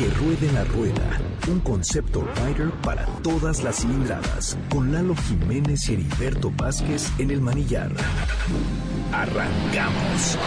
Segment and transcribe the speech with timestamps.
[0.00, 5.92] Que ruede la rueda, un concepto rider para todas las cilindradas, con Lalo Jiménez y
[5.92, 7.92] Heriberto Vázquez en el manillar.
[9.12, 10.38] Arrancamos.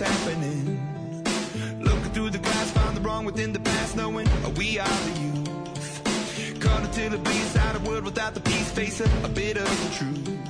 [0.00, 0.80] Happening.
[1.80, 6.60] Looking through the glass, find the wrong within the past, knowing we are the youth.
[6.60, 9.96] Caught until it bleeds out a world without the peace, facing a bit of the
[9.96, 10.49] truth,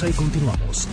[0.00, 0.88] y continuamos.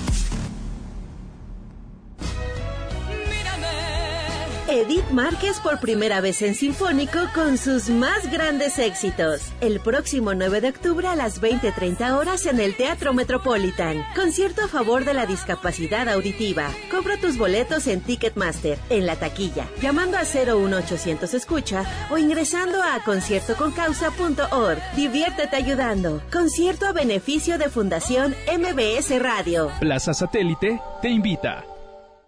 [5.22, 9.41] Márquez por primera vez en Sinfónico con sus más grandes éxitos.
[9.59, 14.06] El próximo 9 de octubre a las 20.30 horas en el Teatro Metropolitan.
[14.16, 16.69] Concierto a favor de la discapacidad auditiva.
[16.90, 23.03] Compra tus boletos en Ticketmaster, en la taquilla, llamando a 01800 Escucha o ingresando a
[23.03, 24.80] conciertoconcausa.org.
[24.96, 26.22] Diviértete ayudando.
[26.31, 29.69] Concierto a beneficio de Fundación MBS Radio.
[29.81, 31.66] Plaza Satélite te invita.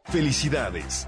[0.08, 1.08] Felicidades.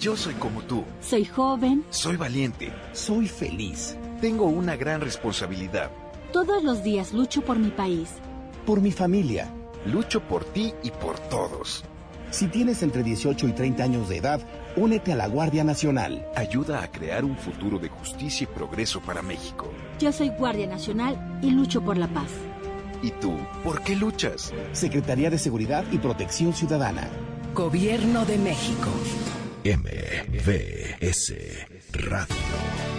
[0.00, 0.84] Yo soy como tú.
[1.00, 1.84] Soy joven.
[1.90, 2.72] Soy valiente.
[2.92, 3.96] Soy feliz.
[4.20, 5.90] Tengo una gran responsabilidad.
[6.32, 8.10] Todos los días lucho por mi país.
[8.64, 9.52] Por mi familia.
[9.86, 11.84] Lucho por ti y por todos.
[12.30, 14.40] Si tienes entre 18 y 30 años de edad,
[14.76, 16.28] únete a la Guardia Nacional.
[16.36, 19.72] Ayuda a crear un futuro de justicia y progreso para México.
[19.98, 22.30] Yo soy Guardia Nacional y lucho por la paz.
[23.02, 23.36] ¿Y tú?
[23.64, 24.52] ¿Por qué luchas?
[24.72, 27.08] Secretaría de Seguridad y Protección Ciudadana.
[27.54, 28.90] Gobierno de México.
[29.68, 31.34] MVS
[31.92, 32.97] Radio.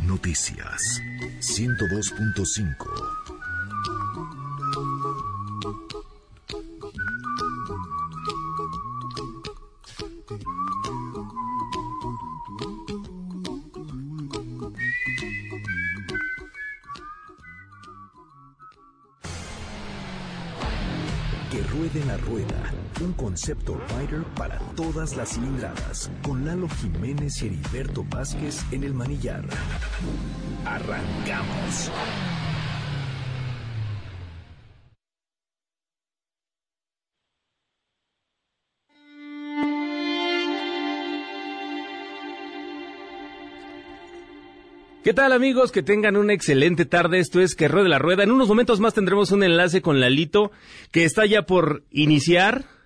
[0.00, 1.00] Noticias
[1.40, 3.07] 102.5
[23.48, 28.92] un concepto rider para todas las cilindradas, con Lalo Jiménez y Heriberto Vázquez en el
[28.92, 29.42] manillar.
[30.66, 31.90] Arrancamos.
[45.02, 45.72] ¿Qué tal amigos?
[45.72, 47.18] Que tengan una excelente tarde.
[47.18, 48.24] Esto es Que Ruede la Rueda.
[48.24, 50.50] En unos momentos más tendremos un enlace con Lalito
[50.92, 52.77] que está ya por iniciar.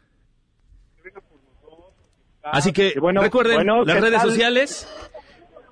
[2.43, 4.31] Así que bueno, recuerden bueno, las ¿qué redes tal?
[4.31, 4.89] sociales.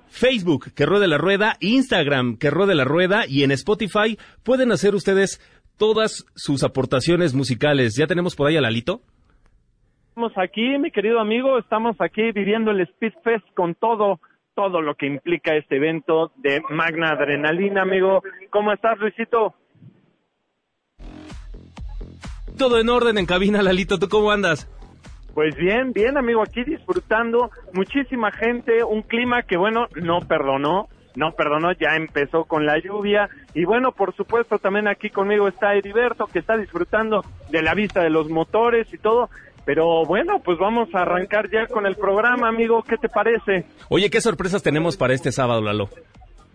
[0.07, 4.93] Facebook, que ruede la rueda, Instagram, que ruede la rueda y en Spotify pueden hacer
[4.93, 5.39] ustedes
[5.77, 7.95] todas sus aportaciones musicales.
[7.95, 9.01] ¿Ya tenemos por ahí a Lalito?
[10.09, 14.19] Estamos aquí, mi querido amigo, estamos aquí viviendo el Speed Fest con todo,
[14.53, 18.21] todo lo que implica este evento de Magna Adrenalina, amigo.
[18.49, 19.55] ¿Cómo estás, Luisito?
[22.57, 23.97] Todo en orden en cabina, Lalito.
[23.97, 24.69] ¿Tú cómo andas?
[25.33, 31.31] Pues bien, bien, amigo, aquí disfrutando, muchísima gente, un clima que, bueno, no perdonó, no
[31.31, 36.25] perdonó, ya empezó con la lluvia, y bueno, por supuesto, también aquí conmigo está Heriberto,
[36.25, 39.29] que está disfrutando de la vista de los motores y todo,
[39.65, 43.65] pero bueno, pues vamos a arrancar ya con el programa, amigo, ¿qué te parece?
[43.89, 45.89] Oye, ¿qué sorpresas tenemos para este sábado, Lalo?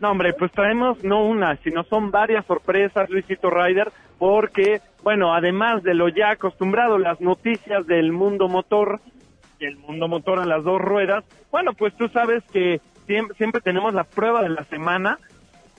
[0.01, 5.83] No, hombre, pues traemos no una, sino son varias sorpresas, Luisito Ryder, porque, bueno, además
[5.83, 9.01] de lo ya acostumbrado, las noticias del mundo motor,
[9.61, 13.95] el mundo motor a las dos ruedas, bueno, pues tú sabes que siempre, siempre tenemos
[13.95, 15.19] la prueba de la semana,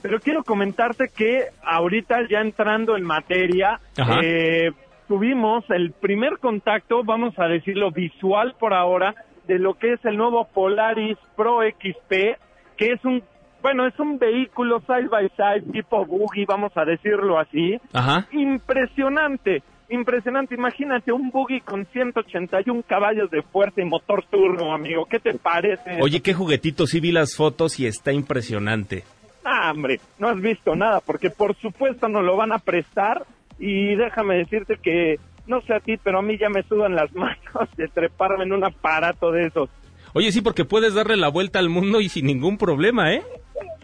[0.02, 3.80] pero quiero comentarte que ahorita ya entrando en materia,
[4.22, 4.70] eh,
[5.08, 9.14] tuvimos el primer contacto, vamos a decirlo visual por ahora,
[9.48, 12.38] de lo que es el nuevo Polaris Pro XP,
[12.76, 13.22] que es un,
[13.62, 17.78] bueno, es un vehículo side by side tipo buggy, vamos a decirlo así.
[17.92, 18.26] Ajá.
[18.32, 20.54] Impresionante, impresionante.
[20.54, 25.06] Imagínate un buggy con 181 caballos de fuerza y motor turbo, amigo.
[25.06, 25.98] ¿Qué te parece?
[26.00, 29.04] Oye, qué juguetito, sí vi las fotos y está impresionante.
[29.44, 33.24] Ah, hombre, no has visto nada, porque por supuesto nos lo van a prestar
[33.58, 37.12] y déjame decirte que, no sé a ti, pero a mí ya me sudan las
[37.14, 39.70] manos de treparme en un aparato de esos.
[40.14, 43.22] Oye, sí, porque puedes darle la vuelta al mundo y sin ningún problema, ¿eh?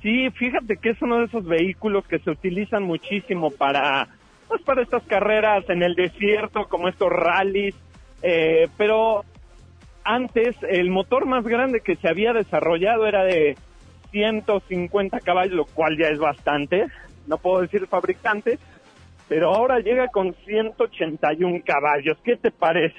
[0.03, 4.09] Sí, fíjate que es uno de esos vehículos que se utilizan muchísimo para,
[4.49, 7.75] pues para estas carreras en el desierto, como estos rallies,
[8.23, 9.25] eh, pero
[10.05, 13.57] antes el motor más grande que se había desarrollado era de
[14.11, 16.87] 150 caballos, lo cual ya es bastante,
[17.27, 18.59] no puedo decir fabricante,
[19.29, 22.19] pero ahora llega con 181 caballos.
[22.23, 22.99] ¿Qué te parece?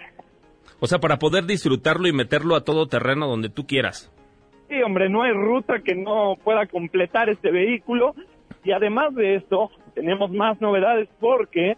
[0.79, 4.11] O sea, para poder disfrutarlo y meterlo a todo terreno donde tú quieras.
[4.69, 8.15] Sí, hombre, no hay ruta que no pueda completar este vehículo.
[8.63, 11.77] Y además de esto, tenemos más novedades porque,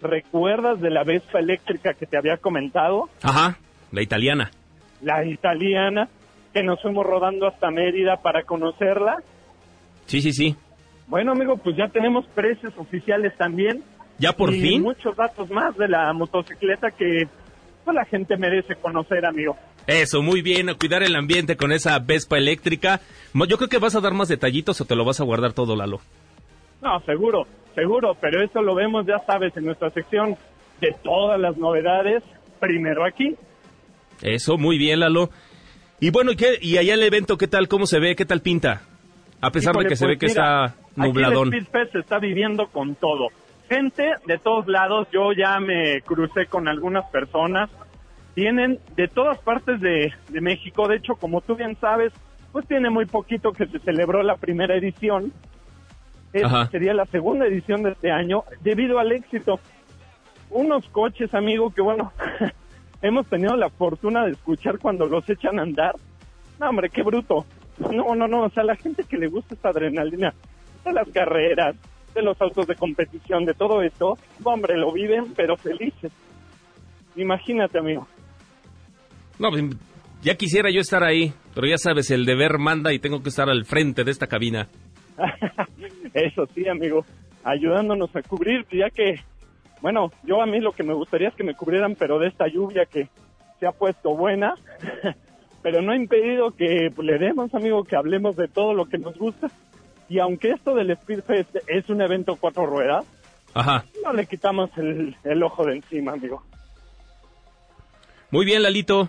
[0.00, 3.08] ¿recuerdas de la Vespa eléctrica que te había comentado?
[3.22, 3.58] Ajá,
[3.92, 4.50] la italiana.
[5.02, 6.08] La italiana,
[6.54, 9.18] que nos fuimos rodando hasta Mérida para conocerla.
[10.06, 10.56] Sí, sí, sí.
[11.06, 13.82] Bueno, amigo, pues ya tenemos precios oficiales también.
[14.18, 14.82] ¿Ya por y fin?
[14.82, 17.28] muchos datos más de la motocicleta que
[17.84, 19.56] pues, la gente merece conocer, amigo.
[19.86, 23.00] Eso, muy bien, a cuidar el ambiente con esa Vespa eléctrica.
[23.34, 25.76] Yo creo que vas a dar más detallitos o te lo vas a guardar todo,
[25.76, 26.00] Lalo.
[26.82, 30.36] No, seguro, seguro, pero eso lo vemos, ya sabes, en nuestra sección
[30.80, 32.22] de todas las novedades,
[32.58, 33.36] primero aquí.
[34.22, 35.30] Eso, muy bien, Lalo.
[36.00, 36.58] Y bueno, ¿y, qué?
[36.60, 37.68] ¿y allá el evento qué tal?
[37.68, 38.16] ¿Cómo se ve?
[38.16, 38.82] ¿Qué tal pinta?
[39.40, 41.48] A pesar Híjole, de que se pues ve que mira, está nubladón.
[41.48, 43.28] Aquí el Speed Fest se está viviendo con todo.
[43.68, 47.70] Gente de todos lados, yo ya me crucé con algunas personas,
[48.36, 52.12] vienen de todas partes de, de México, de hecho, como tú bien sabes,
[52.52, 55.32] pues tiene muy poquito que se celebró la primera edición.
[56.32, 59.58] Esta sería la segunda edición de este año, debido al éxito.
[60.50, 62.12] Unos coches, amigo, que bueno,
[63.02, 65.96] hemos tenido la fortuna de escuchar cuando los echan a andar.
[66.60, 67.46] No, hombre, qué bruto.
[67.90, 70.34] No, no, no, o sea, la gente que le gusta esta adrenalina
[70.84, 71.74] de las carreras,
[72.14, 76.12] de los autos de competición, de todo esto, hombre, lo viven, pero felices.
[77.16, 78.06] Imagínate, amigo.
[79.38, 79.64] No, pues,
[80.22, 83.48] ya quisiera yo estar ahí, pero ya sabes, el deber manda y tengo que estar
[83.48, 84.68] al frente de esta cabina.
[86.14, 87.04] Eso sí, amigo,
[87.44, 89.20] ayudándonos a cubrir, ya que,
[89.80, 92.46] bueno, yo a mí lo que me gustaría es que me cubrieran, pero de esta
[92.48, 93.08] lluvia que
[93.60, 94.54] se ha puesto buena.
[95.66, 98.98] pero no ha impedido que pues, le demos, amigo, que hablemos de todo lo que
[98.98, 99.48] nos gusta.
[100.08, 103.04] Y aunque esto del Speedfest es un evento cuatro ruedas,
[103.52, 103.84] Ajá.
[104.04, 106.44] no le quitamos el, el ojo de encima, amigo.
[108.30, 109.08] Muy bien, Lalito.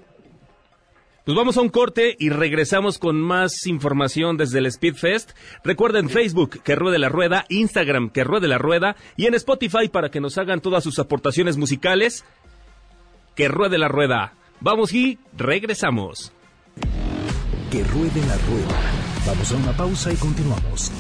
[1.27, 5.31] Pues vamos a un corte y regresamos con más información desde el Speedfest.
[5.62, 10.10] Recuerden Facebook, que ruede la rueda, Instagram, que ruede la rueda, y en Spotify para
[10.10, 12.24] que nos hagan todas sus aportaciones musicales.
[13.36, 14.36] Que ruede la rueda.
[14.62, 16.31] Vamos y regresamos.
[17.72, 18.79] Que ruede la rueda.
[19.25, 20.93] Vamos a una pausa y continuamos.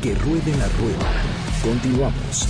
[0.00, 1.12] Que ruede la rueda.
[1.64, 2.46] Continuamos.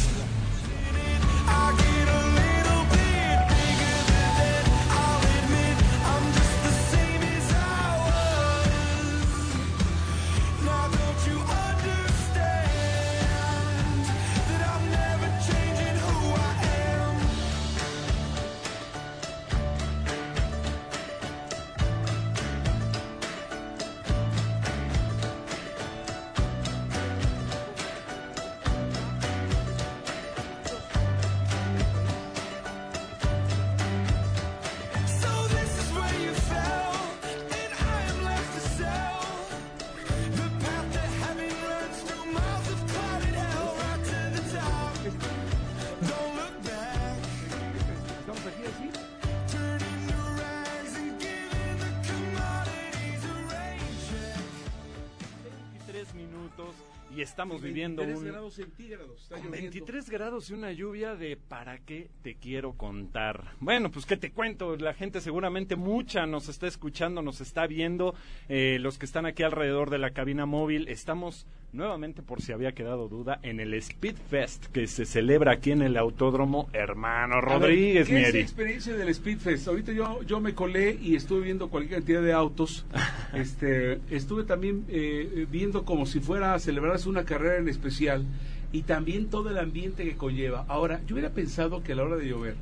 [57.33, 59.23] Estamos viviendo 23 un grados centígrados.
[59.23, 59.71] Está con lloviendo.
[59.71, 63.45] 23 grados y una lluvia de para qué te quiero contar.
[63.61, 68.17] Bueno, pues qué te cuento, la gente seguramente mucha nos está escuchando, nos está viendo,
[68.49, 72.73] eh, los que están aquí alrededor de la cabina móvil, estamos nuevamente por si había
[72.73, 77.41] quedado duda en el Speed Fest que se celebra aquí en el Autódromo Hermano A
[77.41, 79.69] ver, Rodríguez, ¿Qué es la experiencia del Speedfest?
[79.69, 82.87] Ahorita yo, yo me colé y estuve viendo cualquier cantidad de autos.
[83.35, 88.27] este, estuve también eh, viendo como si fuera a celebrarse una carrera en especial
[88.73, 90.65] y también todo el ambiente que conlleva.
[90.69, 92.57] Ahora, yo hubiera pensado que a la hora de llover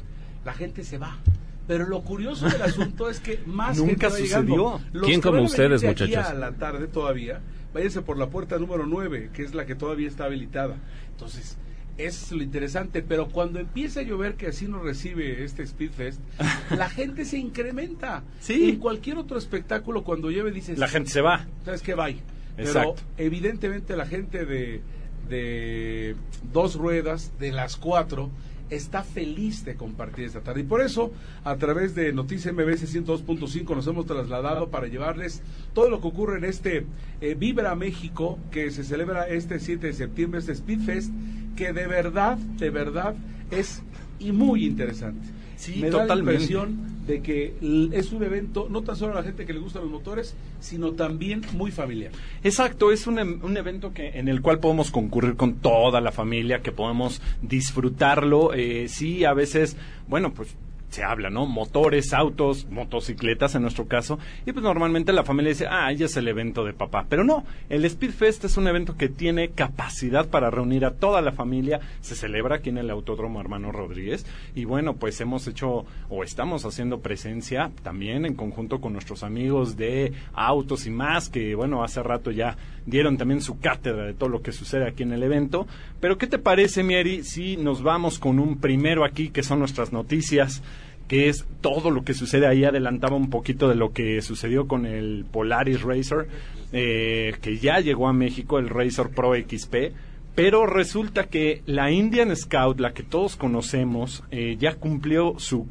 [0.45, 1.19] la gente se va.
[1.67, 4.55] Pero lo curioso del asunto es que más Nunca gente llegando.
[4.55, 4.91] sucedió.
[4.93, 6.17] Los ¿Quién que como ustedes, muchachos?
[6.17, 7.41] A la tarde todavía,
[7.73, 10.77] váyanse por la puerta número 9, que es la que todavía está habilitada.
[11.13, 11.59] Entonces,
[11.97, 16.21] es lo interesante, pero cuando empieza a llover, que así nos recibe este Speedfest,
[16.77, 18.25] la gente se incrementa.
[18.41, 18.71] Sí.
[18.71, 20.79] En cualquier otro espectáculo, cuando llueve, dices...
[20.79, 21.47] La gente se va.
[21.65, 21.95] ¿Sabes qué?
[21.95, 22.21] Bye.
[22.59, 22.97] Exacto.
[23.17, 24.81] Pero evidentemente la gente de,
[25.29, 26.17] de
[26.53, 28.31] dos ruedas, de las cuatro,
[28.71, 30.61] está feliz de compartir esta tarde.
[30.61, 31.13] Y por eso,
[31.45, 35.43] a través de Noticias MBS 102.5 nos hemos trasladado para llevarles
[35.75, 36.87] todo lo que ocurre en este
[37.21, 41.11] eh, Vibra México, que se celebra este 7 de septiembre, este Speedfest,
[41.57, 43.15] que de verdad, de verdad
[43.51, 43.83] es
[44.21, 45.27] y muy interesante.
[45.57, 46.33] Sí, Me da la totalmente.
[46.35, 47.55] impresión de que
[47.93, 50.93] es un evento no tan solo a la gente que le gustan los motores, sino
[50.93, 52.13] también muy familiar.
[52.43, 56.13] Exacto, es un, em- un evento que en el cual podemos concurrir con toda la
[56.13, 58.53] familia, que podemos disfrutarlo.
[58.55, 59.77] Eh, sí, a veces,
[60.09, 60.57] bueno, pues
[60.91, 61.47] se habla, ¿no?
[61.47, 64.19] Motores, autos, motocicletas en nuestro caso.
[64.45, 67.07] Y pues normalmente la familia dice, ah, ya es el evento de papá.
[67.09, 71.33] Pero no, el Speedfest es un evento que tiene capacidad para reunir a toda la
[71.33, 71.81] familia.
[72.01, 74.27] Se celebra aquí en el Autódromo Hermano Rodríguez.
[74.55, 79.77] Y bueno, pues hemos hecho o estamos haciendo presencia también en conjunto con nuestros amigos
[79.77, 84.29] de autos y más, que bueno, hace rato ya dieron también su cátedra de todo
[84.29, 85.67] lo que sucede aquí en el evento.
[86.01, 89.93] Pero ¿qué te parece, Mieri, si nos vamos con un primero aquí, que son nuestras
[89.93, 90.63] noticias?
[91.11, 92.63] que es todo lo que sucede ahí.
[92.63, 96.29] Adelantaba un poquito de lo que sucedió con el Polaris Racer,
[96.73, 99.93] eh, que ya llegó a México, el Racer Pro XP.
[100.37, 105.67] Pero resulta que la Indian Scout, la que todos conocemos, eh, ya cumplió su,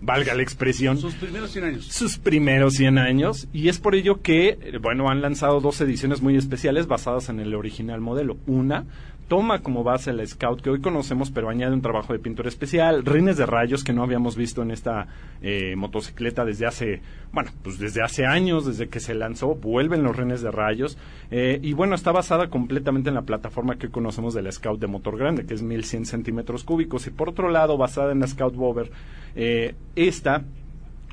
[0.00, 1.84] valga la expresión, Sus primeros 100 años.
[1.86, 6.22] sus primeros 100 años y es por ello que, eh, bueno, han lanzado dos ediciones
[6.22, 8.38] muy especiales basadas en el original modelo.
[8.46, 8.84] Una
[9.30, 13.06] toma como base la Scout que hoy conocemos, pero añade un trabajo de pintura especial,
[13.06, 15.06] rines de rayos que no habíamos visto en esta
[15.40, 17.00] eh, motocicleta desde hace,
[17.32, 20.98] bueno, pues desde hace años, desde que se lanzó, vuelven los rines de rayos
[21.30, 24.80] eh, y bueno, está basada completamente en la plataforma que hoy conocemos de la Scout
[24.80, 28.26] de motor grande, que es 1100 centímetros cúbicos y por otro lado, basada en la
[28.26, 28.90] Scout Bover,
[29.36, 30.42] eh, esta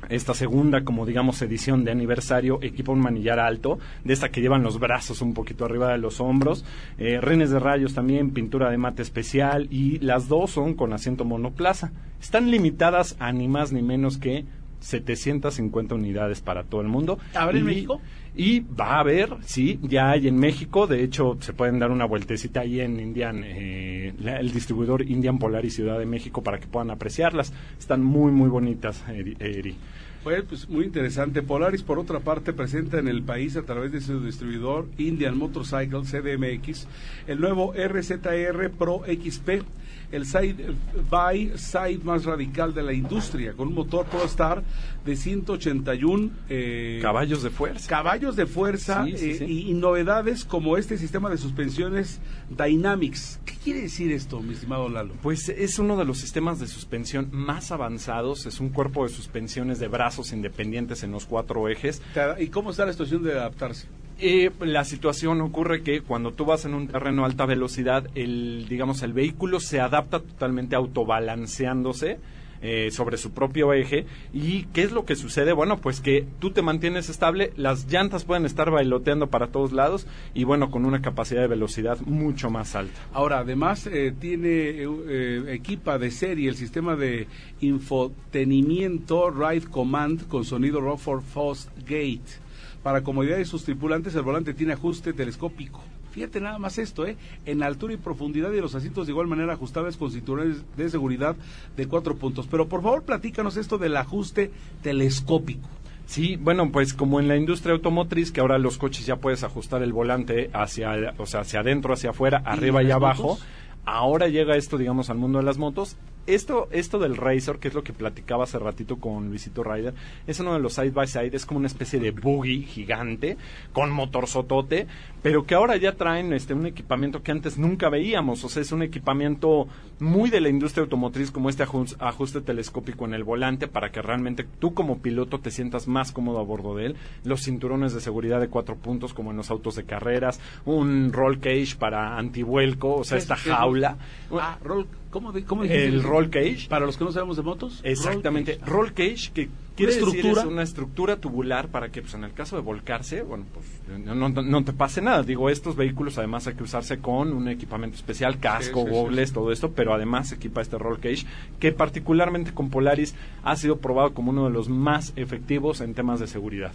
[0.08, 4.62] esta segunda, como digamos, edición de aniversario, equipa un manillar alto, de esta que llevan
[4.62, 6.64] los brazos un poquito arriba de los hombros,
[6.98, 11.24] eh, rines de rayos también, pintura de mate especial y las dos son con asiento
[11.24, 11.92] monoplaza.
[12.20, 14.44] Están limitadas a ni más ni menos que
[14.80, 17.18] 750 unidades para todo el mundo.
[17.34, 18.00] ¿Habrá en Y, México?
[18.36, 22.04] Y va a haber, sí, ya hay en México, de hecho se pueden dar una
[22.04, 26.66] vueltecita ahí en Indian, eh, la- el distribuidor Indian Polaris Ciudad de México para que
[26.68, 27.52] puedan apreciarlas.
[27.78, 29.36] Están muy, muy bonitas, Eri.
[29.40, 29.74] Eri.
[30.22, 31.42] Pues, pues, muy interesante.
[31.42, 36.02] Polaris, por otra parte, presenta en el país a través de su distribuidor Indian Motorcycle
[36.04, 36.86] CDMX
[37.28, 39.62] el nuevo RZR Pro XP,
[40.10, 40.74] el side
[41.10, 44.62] by side más radical de la industria, con un motor Pro Star
[45.04, 47.88] de 181 eh, Caballos de fuerza.
[47.88, 49.44] caballos de fuerza Sí, sí, eh, sí.
[49.44, 53.40] Y, y novedades como este sistema de suspensiones Dynamics.
[53.44, 55.14] ¿Qué quiere decir esto, mi estimado Lalo?
[55.22, 58.46] Pues es uno de los sistemas de suspensión más avanzados.
[58.46, 62.02] Es un cuerpo de suspensiones de brazos independientes en los cuatro ejes.
[62.38, 63.86] ¿Y cómo está la situación de adaptarse?
[64.20, 68.66] Eh, la situación ocurre que cuando tú vas en un terreno a alta velocidad, el,
[68.68, 72.18] digamos, el vehículo se adapta totalmente autobalanceándose
[72.60, 74.06] eh, sobre su propio eje.
[74.32, 75.52] ¿Y qué es lo que sucede?
[75.52, 80.08] Bueno, pues que tú te mantienes estable, las llantas pueden estar bailoteando para todos lados
[80.34, 82.98] y bueno, con una capacidad de velocidad mucho más alta.
[83.12, 87.28] Ahora, además, eh, tiene eh, equipa de serie el sistema de
[87.60, 92.47] infotenimiento Ride Command con sonido Rockford Fast Gate.
[92.88, 95.82] Para comodidad de sus tripulantes, el volante tiene ajuste telescópico.
[96.10, 97.18] Fíjate nada más esto, ¿eh?
[97.44, 101.36] En altura y profundidad y los asientos de igual manera ajustables con cinturones de seguridad
[101.76, 102.46] de cuatro puntos.
[102.46, 105.68] Pero por favor, platícanos esto del ajuste telescópico.
[106.06, 109.82] Sí, bueno, pues como en la industria automotriz, que ahora los coches ya puedes ajustar
[109.82, 113.22] el volante hacia, o sea, hacia adentro, hacia afuera, arriba y, abajo.
[113.22, 113.46] motos?
[113.84, 115.98] Ahora llega esto, digamos, al mundo de las motos.
[116.28, 119.94] Esto, esto del Racer, que es lo que platicaba hace ratito con Luisito Ryder,
[120.26, 123.38] es uno de los side by side, es como una especie de buggy gigante
[123.72, 124.86] con motor sotote,
[125.22, 128.72] pero que ahora ya traen este un equipamiento que antes nunca veíamos, o sea, es
[128.72, 129.66] un equipamiento
[130.00, 134.02] muy de la industria automotriz como este ajus- ajuste telescópico en el volante para que
[134.02, 138.00] realmente tú como piloto te sientas más cómodo a bordo de él, los cinturones de
[138.02, 142.96] seguridad de cuatro puntos como en los autos de carreras, un roll cage para antivuelco,
[142.96, 143.96] o sea, ¿Qué es- esta jaula.
[144.32, 145.86] Ah, roll, ¿cómo, dijiste?
[145.86, 146.66] El roll cage.
[146.68, 147.80] Para los que no sabemos de motos.
[147.84, 148.58] Exactamente.
[148.64, 150.42] roll Roll cage, que quiere decir estructura.
[150.42, 153.66] es una estructura tubular para que, pues, en el caso de volcarse, bueno, pues,
[154.04, 155.22] no, no- no te pase nada.
[155.22, 159.32] Digo, estos vehículos además hay que usarse con un equipamiento especial, casco, sí, sí, gobles,
[159.32, 161.24] todo esto, pero además equipa este roll cage,
[161.60, 166.20] que particularmente con Polaris ha sido probado como uno de los más efectivos en temas
[166.20, 166.72] de seguridad.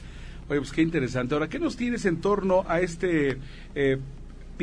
[0.50, 1.34] Oye, pues qué interesante.
[1.36, 3.38] Ahora, ¿qué nos tienes en torno a este
[3.76, 3.98] eh,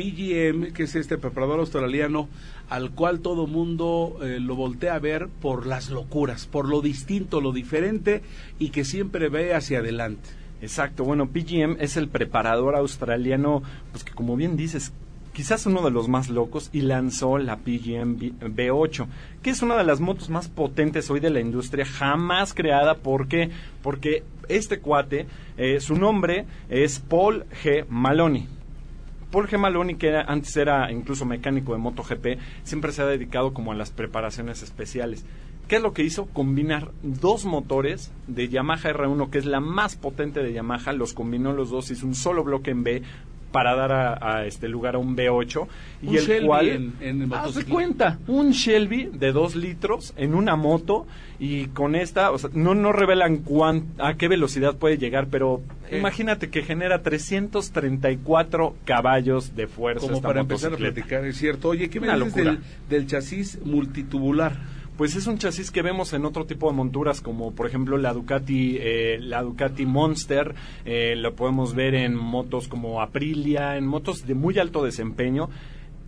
[0.01, 2.27] PGM, que es este preparador australiano,
[2.69, 7.39] al cual todo mundo eh, lo voltea a ver por las locuras, por lo distinto,
[7.41, 8.23] lo diferente
[8.57, 10.29] y que siempre ve hacia adelante?
[10.61, 13.61] Exacto, bueno, PGM es el preparador australiano,
[13.91, 14.91] pues que como bien dices,
[15.33, 19.07] quizás uno de los más locos y lanzó la PGM V- V8,
[19.41, 23.27] que es una de las motos más potentes hoy de la industria, jamás creada, ¿por
[23.27, 23.49] qué?
[23.83, 27.85] Porque este cuate, eh, su nombre es Paul G.
[27.87, 28.47] Maloney.
[29.31, 29.57] Paul G.
[29.57, 33.89] Maloney, que antes era incluso mecánico de MotoGP, siempre se ha dedicado como a las
[33.89, 35.25] preparaciones especiales.
[35.67, 36.25] ¿Qué es lo que hizo?
[36.25, 41.53] Combinar dos motores de Yamaha R1, que es la más potente de Yamaha, los combinó
[41.53, 43.03] los dos, hizo un solo bloque en B
[43.51, 45.67] para dar a, a este lugar a un V8
[46.03, 47.29] y Un el Shelby cual en- en el
[47.65, 51.05] cuenta un Shelby de dos litros en una moto
[51.39, 55.61] y con esta o sea no no revelan cuán, a qué velocidad puede llegar pero
[55.89, 55.97] Sí.
[55.97, 61.67] imagínate que genera 334 caballos de fuerza Como esta para empezar a platicar, es cierto.
[61.69, 62.59] Oye, ¿qué me dices del,
[62.89, 64.55] del chasis multitubular?
[64.97, 68.13] Pues es un chasis que vemos en otro tipo de monturas, como por ejemplo la
[68.13, 70.53] Ducati, eh, la Ducati Monster,
[70.85, 75.49] eh, lo podemos ver en motos como Aprilia, en motos de muy alto desempeño.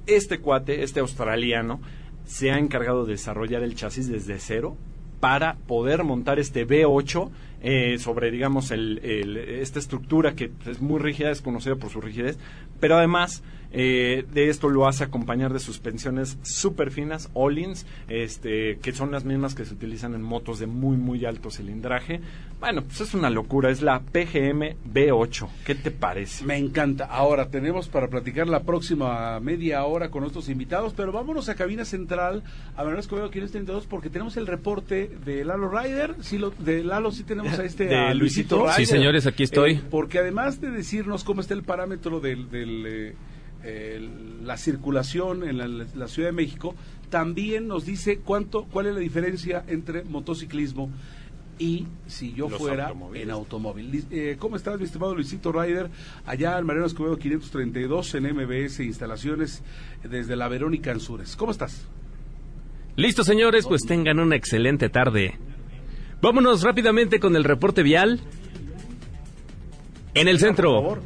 [0.05, 1.79] Este cuate, este australiano,
[2.25, 4.77] se ha encargado de desarrollar el chasis desde cero
[5.19, 8.99] para poder montar este V8 eh, sobre, digamos, el,
[9.37, 12.37] esta estructura que es muy rígida, es conocida por su rigidez,
[12.81, 13.41] pero además
[13.75, 19.25] eh, de esto lo hace acompañar de suspensiones súper finas, All-ins, este, que son las
[19.25, 22.21] mismas que se utilizan en motos de muy, muy alto cilindraje.
[22.59, 25.49] Bueno, pues es una locura, es la PGM V8.
[25.65, 26.45] ¿Qué te parece?
[26.45, 27.05] Me encanta.
[27.05, 31.83] Ahora tenemos para platicar la próxima media hora con nuestros invitados, pero vámonos a cabina
[31.83, 32.43] central
[32.77, 36.15] a Manuel Escobedo 532 porque tenemos el reporte de Lalo Ryder.
[36.21, 38.59] Sí, lo, de Lalo sí tenemos a este De a Luisito.
[38.59, 38.75] Ryder.
[38.75, 39.73] Sí, señores, aquí estoy.
[39.73, 43.15] Eh, porque además de decirnos cómo está el parámetro del, del, eh,
[43.63, 46.75] el- la circulación en la, la Ciudad de México,
[47.09, 50.89] también nos dice cuánto, cuál es la diferencia entre motociclismo
[51.59, 54.03] y si yo Los fuera en automóvil.
[54.09, 55.89] Eh, ¿Cómo estás, mi estimado Luisito Ryder?
[56.25, 59.61] Allá en Mariano Escobedo 532 en MBS Instalaciones
[60.03, 61.35] desde la Verónica Anzures.
[61.35, 61.85] ¿Cómo estás?
[62.95, 65.37] Listo, señores, pues tengan una excelente tarde.
[66.21, 68.19] Vámonos rápidamente con el reporte vial.
[70.15, 70.99] En el centro.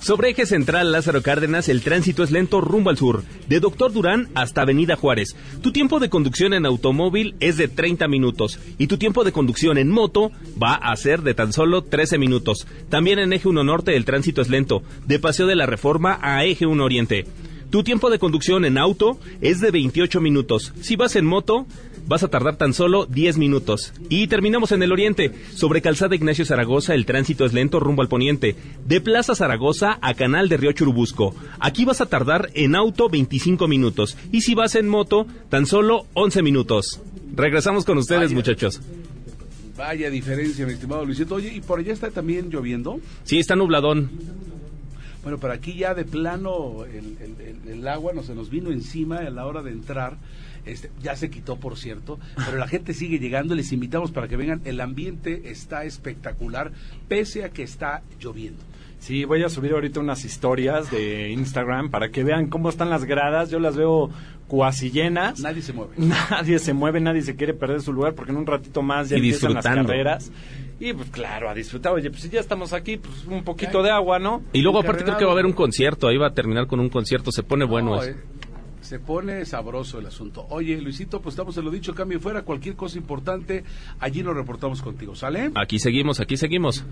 [0.00, 4.28] Sobre eje central Lázaro Cárdenas, el tránsito es lento rumbo al sur, de Doctor Durán
[4.34, 5.36] hasta Avenida Juárez.
[5.60, 9.76] Tu tiempo de conducción en automóvil es de 30 minutos y tu tiempo de conducción
[9.76, 12.66] en moto va a ser de tan solo 13 minutos.
[12.88, 16.46] También en eje 1 norte el tránsito es lento, de Paseo de la Reforma a
[16.46, 17.26] eje 1 oriente.
[17.70, 20.72] Tu tiempo de conducción en auto es de 28 minutos.
[20.80, 21.66] Si vas en moto,
[22.06, 23.92] vas a tardar tan solo 10 minutos.
[24.08, 25.32] Y terminamos en el oriente.
[25.54, 28.56] Sobre Calzada Ignacio Zaragoza, el tránsito es lento rumbo al poniente.
[28.86, 31.34] De Plaza Zaragoza a Canal de Río Churubusco.
[31.58, 34.16] Aquí vas a tardar en auto 25 minutos.
[34.32, 37.00] Y si vas en moto, tan solo 11 minutos.
[37.34, 38.34] Regresamos con ustedes, Vaya.
[38.34, 38.80] muchachos.
[39.76, 41.36] Vaya diferencia, mi estimado Luisito.
[41.36, 43.00] Oye, ¿y por allá está también lloviendo?
[43.24, 44.10] Sí, está nubladón.
[45.22, 48.70] Bueno, pero aquí ya de plano el, el- el- el agua no se nos vino
[48.70, 50.16] encima a la hora de entrar.
[50.66, 53.54] Este, ya se quitó, por cierto, pero la gente sigue llegando.
[53.54, 54.60] Les invitamos para que vengan.
[54.64, 56.72] El ambiente está espectacular,
[57.08, 58.60] pese a que está lloviendo.
[58.98, 63.04] Sí, voy a subir ahorita unas historias de Instagram para que vean cómo están las
[63.06, 63.48] gradas.
[63.50, 64.10] Yo las veo
[64.48, 65.40] cuasi llenas.
[65.40, 65.94] Nadie se mueve.
[65.96, 69.16] Nadie se mueve, nadie se quiere perder su lugar porque en un ratito más ya
[69.16, 70.30] Y empiezan las carreras.
[70.80, 71.92] Y pues claro, a disfrutar.
[71.92, 74.42] Oye, pues si ya estamos aquí, pues un poquito de agua, ¿no?
[74.54, 76.08] Y luego aparte creo que va a haber un concierto.
[76.08, 77.30] Ahí va a terminar con un concierto.
[77.30, 78.10] Se pone bueno No, eso.
[78.12, 78.16] eh,
[78.80, 80.46] se pone sabroso el asunto.
[80.48, 83.62] Oye, Luisito, pues estamos en lo dicho, cambio fuera, cualquier cosa importante,
[83.98, 85.50] allí nos reportamos contigo, ¿sale?
[85.54, 86.84] Aquí seguimos, aquí seguimos.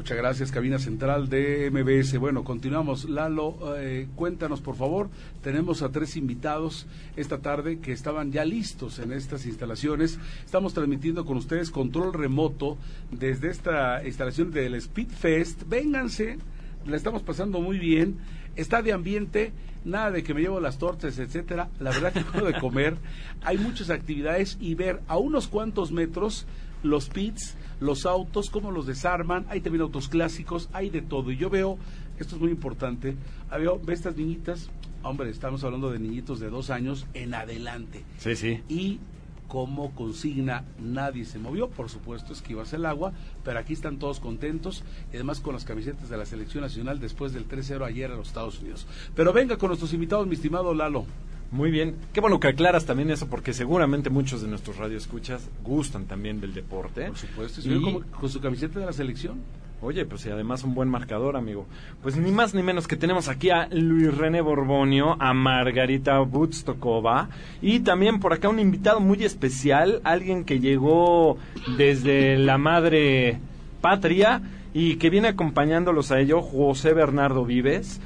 [0.00, 2.16] Muchas gracias, cabina central de MBS.
[2.16, 3.04] Bueno, continuamos.
[3.04, 5.10] Lalo, eh, cuéntanos, por favor.
[5.42, 6.86] Tenemos a tres invitados
[7.16, 10.18] esta tarde que estaban ya listos en estas instalaciones.
[10.42, 12.78] Estamos transmitiendo con ustedes control remoto
[13.10, 15.64] desde esta instalación del Speed Fest.
[15.68, 16.38] Vénganse,
[16.86, 18.16] la estamos pasando muy bien.
[18.56, 19.52] Está de ambiente,
[19.84, 21.68] nada de que me llevo las tortas, etcétera.
[21.78, 22.96] La verdad que puedo de comer.
[23.42, 26.46] Hay muchas actividades y ver a unos cuantos metros
[26.82, 31.32] los pits, los autos, cómo los desarman, hay también autos clásicos, hay de todo.
[31.32, 31.78] Y yo veo,
[32.18, 33.16] esto es muy importante,
[33.50, 34.70] ah, veo, ve estas niñitas,
[35.02, 38.04] hombre, estamos hablando de niñitos de dos años en adelante.
[38.18, 38.62] Sí, sí.
[38.68, 39.00] Y
[39.48, 43.12] como consigna, nadie se movió, por supuesto, esquivas el agua,
[43.42, 47.32] pero aquí están todos contentos y además con las camisetas de la selección nacional después
[47.32, 48.86] del 3-0 ayer a los Estados Unidos.
[49.16, 51.04] Pero venga con nuestros invitados, mi estimado Lalo.
[51.52, 51.96] Muy bien.
[52.12, 56.54] Qué bueno que aclaras también eso, porque seguramente muchos de nuestros radioescuchas gustan también del
[56.54, 57.06] deporte.
[57.08, 59.38] Por supuesto, Y- ¿se vio como- con su camiseta de la selección?
[59.82, 61.66] Oye, pues y además un buen marcador, amigo.
[62.02, 67.30] Pues ni más ni menos que tenemos aquí a Luis René Borbonio, a Margarita Budstokova
[67.62, 71.38] y también por acá un invitado muy especial, alguien que llegó
[71.78, 73.38] desde la madre
[73.80, 74.42] patria
[74.74, 78.00] y que viene acompañándolos a ello, José Bernardo Vives.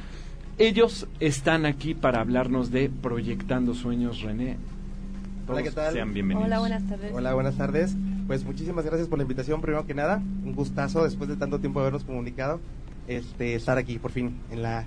[0.58, 4.56] Ellos están aquí para hablarnos de Proyectando Sueños, René.
[5.48, 5.92] Hola, ¿qué tal?
[5.92, 6.46] Sean bienvenidos.
[6.46, 7.12] Hola, buenas tardes.
[7.12, 7.96] Hola, buenas tardes.
[8.28, 10.22] Pues muchísimas gracias por la invitación, primero que nada.
[10.44, 12.60] Un gustazo, después de tanto tiempo de habernos comunicado,
[13.08, 14.86] este, estar aquí por fin en la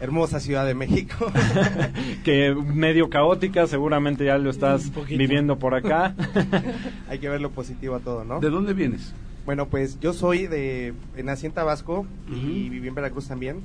[0.00, 1.26] hermosa Ciudad de México.
[2.24, 6.14] que medio caótica, seguramente ya lo estás viviendo por acá.
[7.08, 8.38] Hay que ver lo positivo a todo, ¿no?
[8.38, 9.12] ¿De dónde vienes?
[9.44, 10.94] Bueno, pues yo soy de,
[11.24, 12.46] nací en Tabasco y Ujú.
[12.70, 13.62] viví en Veracruz también.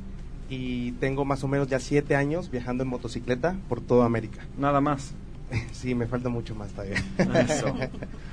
[0.49, 4.45] Y tengo más o menos ya siete años viajando en motocicleta por toda América.
[4.58, 5.13] Nada más.
[5.71, 7.03] Sí, me falta mucho más todavía.
[7.47, 7.73] Eso.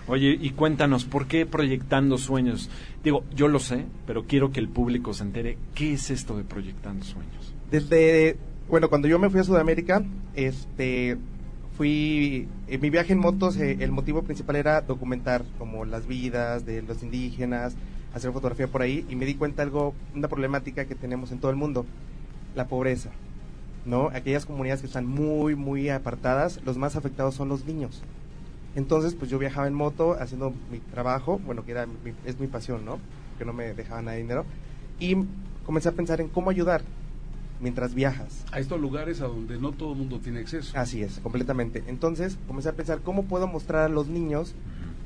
[0.06, 2.70] Oye, y cuéntanos, ¿por qué proyectando sueños?
[3.04, 5.58] Digo, yo lo sé, pero quiero que el público se entere.
[5.74, 7.54] ¿Qué es esto de proyectando sueños?
[7.70, 8.36] Desde,
[8.68, 10.02] bueno, cuando yo me fui a Sudamérica,
[10.34, 11.18] este,
[11.76, 16.66] fui, en mi viaje en motos, eh, el motivo principal era documentar como las vidas
[16.66, 17.74] de los indígenas,
[18.14, 21.50] hacer fotografía por ahí, y me di cuenta algo, una problemática que tenemos en todo
[21.50, 21.86] el mundo,
[22.54, 23.10] la pobreza,
[23.86, 24.08] ¿no?
[24.12, 28.02] Aquellas comunidades que están muy, muy apartadas, los más afectados son los niños.
[28.74, 32.46] Entonces, pues yo viajaba en moto haciendo mi trabajo, bueno, que era mi- es mi
[32.46, 32.98] pasión, ¿no?
[33.38, 34.44] Que no me dejaban nada de dinero.
[34.98, 35.16] Y
[35.66, 36.82] comencé a pensar en cómo ayudar
[37.60, 38.44] mientras viajas.
[38.50, 40.76] A estos lugares a donde no todo el mundo tiene acceso.
[40.76, 41.82] Así es, completamente.
[41.86, 44.54] Entonces comencé a pensar cómo puedo mostrar a los niños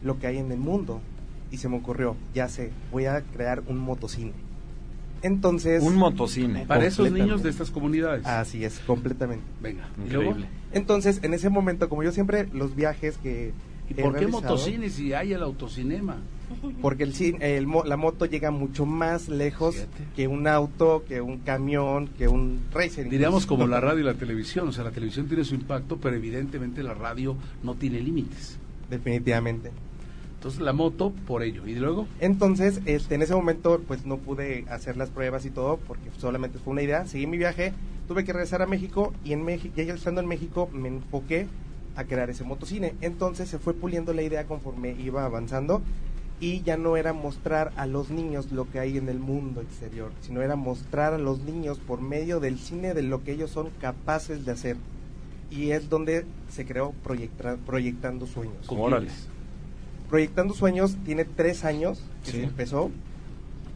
[0.02, 1.00] lo que hay en el mundo.
[1.56, 4.32] Y se me ocurrió, ya sé, voy a crear un motocine.
[5.22, 5.82] Entonces...
[5.82, 6.66] Un motocine.
[6.66, 8.26] Para esos niños de estas comunidades.
[8.26, 9.42] Así es, completamente.
[9.62, 10.46] Venga, ¿y Increíble.
[10.72, 13.54] Entonces, en ese momento, como yo siempre, los viajes que...
[13.88, 16.16] ¿Y por qué realizado- motocines si hay el autocinema?
[16.82, 19.76] Porque el, el mo- la moto llega mucho más lejos
[20.14, 23.08] que un auto, que un camión, que un racer.
[23.08, 26.16] Diríamos como la radio y la televisión, o sea, la televisión tiene su impacto, pero
[26.16, 28.58] evidentemente la radio no tiene límites.
[28.90, 29.70] Definitivamente.
[30.36, 31.66] Entonces la moto, por ello.
[31.66, 32.06] ¿Y luego?
[32.20, 36.58] Entonces, este, en ese momento, pues no pude hacer las pruebas y todo, porque solamente
[36.58, 37.06] fue una idea.
[37.06, 37.72] Seguí mi viaje,
[38.06, 41.46] tuve que regresar a México y en México, ya estando en México, me enfoqué
[41.96, 42.94] a crear ese motocine.
[43.00, 45.80] Entonces se fue puliendo la idea conforme iba avanzando
[46.38, 50.10] y ya no era mostrar a los niños lo que hay en el mundo exterior,
[50.20, 53.70] sino era mostrar a los niños por medio del cine de lo que ellos son
[53.80, 54.76] capaces de hacer.
[55.50, 58.66] Y es donde se creó Proyecta- Proyectando Sueños.
[58.68, 59.08] Órale.
[60.08, 62.36] Proyectando Sueños tiene tres años que Sí.
[62.38, 62.90] se empezó.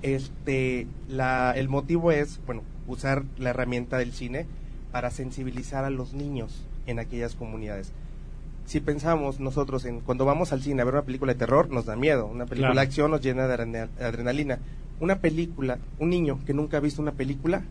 [0.03, 4.47] Este, la, el motivo es, bueno, usar la herramienta del cine
[4.93, 7.93] para sensibilizar a los niños en aquellas comunidades.
[8.65, 11.85] Si pensamos nosotros en cuando vamos al cine a ver una película de terror, nos
[11.87, 12.27] da miedo.
[12.27, 12.81] Una película Claro.
[12.81, 14.59] de acción nos llena de adrena- adrenalina.
[15.01, 17.63] Una película, un niño que nunca ha visto una película,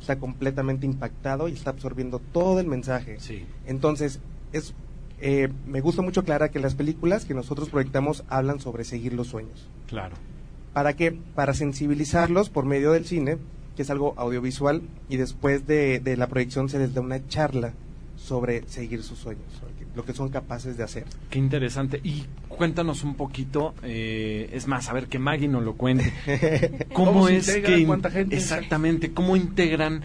[0.00, 3.18] está completamente impactado y está absorbiendo todo el mensaje.
[3.20, 3.44] Sí.
[3.66, 4.20] Entonces,
[4.52, 4.74] es,
[5.22, 9.28] eh, me gusta mucho, Clara, que las películas que nosotros proyectamos hablan sobre seguir los
[9.28, 9.68] sueños.
[9.86, 10.16] Claro.
[10.74, 11.12] ¿Para qué?
[11.34, 13.38] Para sensibilizarlos por medio del cine,
[13.76, 17.72] que es algo audiovisual, y después de, de la proyección se les da una charla
[18.16, 19.44] sobre seguir sus sueños,
[19.96, 21.04] lo que son capaces de hacer.
[21.28, 22.00] Qué interesante.
[22.04, 26.12] Y cuéntanos un poquito, eh, es más, a ver que Maggie nos lo cuente.
[26.92, 28.36] ¿Cómo, ¿Cómo se es que in- ¿Cuánta gente?
[28.36, 30.02] exactamente cómo integran,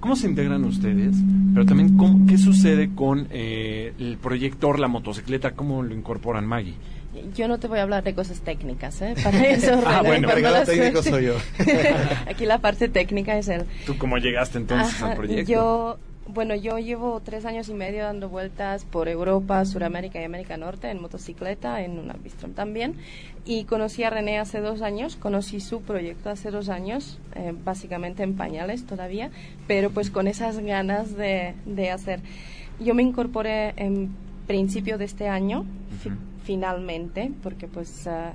[0.00, 1.14] cómo se integran ustedes?
[1.54, 6.74] Pero también cómo- qué sucede con eh, el proyector, la motocicleta, cómo lo incorporan Maggie.
[7.36, 9.14] Yo no te voy a hablar de cosas técnicas, ¿eh?
[9.22, 10.28] Para eso, Ah, bueno.
[10.28, 11.34] mala técnico soy yo.
[12.28, 13.64] Aquí la parte técnica es el...
[13.84, 15.50] ¿Tú cómo llegaste entonces Ajá, al proyecto?
[15.52, 15.98] Yo,
[16.32, 20.90] bueno, yo llevo tres años y medio dando vueltas por Europa, Sudamérica y América Norte
[20.90, 22.94] en motocicleta, en una Bistrom también.
[23.44, 28.22] Y conocí a René hace dos años, conocí su proyecto hace dos años, eh, básicamente
[28.22, 29.30] en pañales todavía,
[29.66, 32.20] pero pues con esas ganas de, de hacer.
[32.78, 34.10] Yo me incorporé en
[34.46, 35.64] principio de este año,
[36.02, 36.10] fi-
[36.44, 38.32] finalmente, porque pues ah,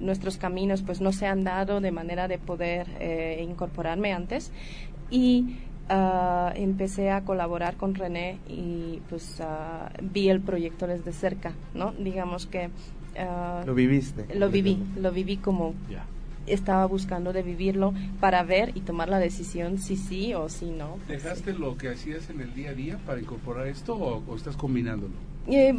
[0.00, 4.52] nuestros caminos pues no se han dado de manera de poder eh, incorporarme antes
[5.10, 5.56] y
[5.88, 11.92] ah, empecé a colaborar con René y pues ah, vi el proyecto desde cerca, ¿no?
[11.92, 12.70] Digamos que
[13.18, 14.26] ah, Lo viviste.
[14.34, 15.74] Lo viví, lo viví como
[16.46, 20.98] estaba buscando de vivirlo para ver y tomar la decisión si sí o si no.
[21.08, 24.56] ¿Dejaste lo que hacías en el día a día para incorporar esto o, o estás
[24.56, 25.14] combinándolo?
[25.46, 25.74] Eh,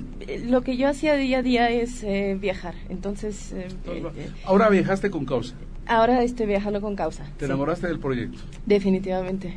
[0.45, 5.09] lo que yo hacía día a día es eh, viajar, entonces eh, eh, Ahora viajaste
[5.11, 5.55] con causa.
[5.87, 7.25] ahora estoy viajando con causa.
[7.37, 8.39] Te sí, enamoraste del proyecto.
[8.65, 9.55] definitivamente.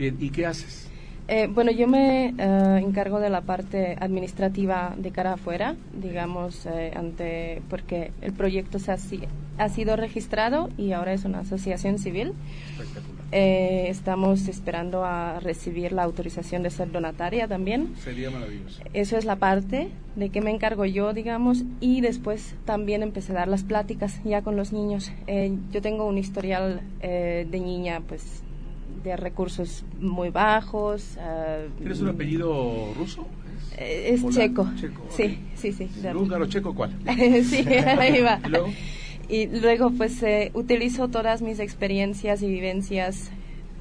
[0.00, 0.88] Bien, ¿y qué haces?
[1.28, 6.90] Eh, bueno, yo me eh, encargo de la parte administrativa de cara afuera, digamos, eh,
[6.96, 9.20] ante porque el proyecto se ha, si-
[9.58, 12.32] ha sido registrado y ahora es una asociación civil.
[13.30, 17.94] Eh, estamos esperando a recibir la autorización de ser donataria también.
[18.02, 18.80] Sería maravilloso.
[18.94, 23.34] Eso es la parte de que me encargo yo, digamos, y después también empecé a
[23.36, 25.12] dar las pláticas ya con los niños.
[25.72, 28.42] Yo tengo un historial de niña, pues,
[29.04, 31.16] de recursos muy bajos.
[31.18, 33.26] eh, ¿Tienes un apellido ruso?
[33.78, 34.68] eh, es checo.
[35.10, 35.88] Sí, sí, sí.
[36.04, 36.90] ¿El húngaro checo cuál?
[37.44, 38.40] sí, ahí va.
[38.44, 38.72] ¿Y luego?
[39.28, 43.30] Y luego, pues, eh, utilizo todas mis experiencias y vivencias,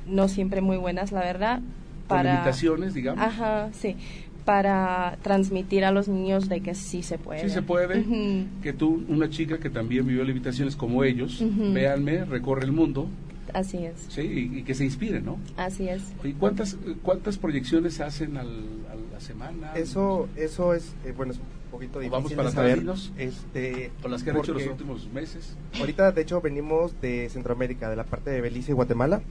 [0.05, 1.61] no siempre muy buenas, la verdad,
[2.07, 2.33] para...
[2.33, 3.23] limitaciones, digamos.
[3.23, 3.97] Ajá, sí.
[4.45, 7.41] Para transmitir a los niños de que sí se puede.
[7.41, 8.05] Sí se puede.
[8.61, 11.73] Que tú, una chica que también vivió limitaciones como ellos, Ujú.
[11.73, 13.07] véanme, recorre el mundo,
[13.53, 15.37] Así es, sí, y, y que se inspire, ¿no?
[15.57, 16.03] así es.
[16.23, 19.73] ¿Y cuántas, cuántas proyecciones hacen al, a la semana?
[19.75, 22.83] Eso, eso es, eh, bueno, es un poquito ¿O difícil vamos para de saber.
[23.17, 25.55] Este, ¿O las que han hecho los porque últimos meses?
[25.79, 29.21] Ahorita, de hecho, venimos de Centroamérica, de la parte de Belice y Guatemala,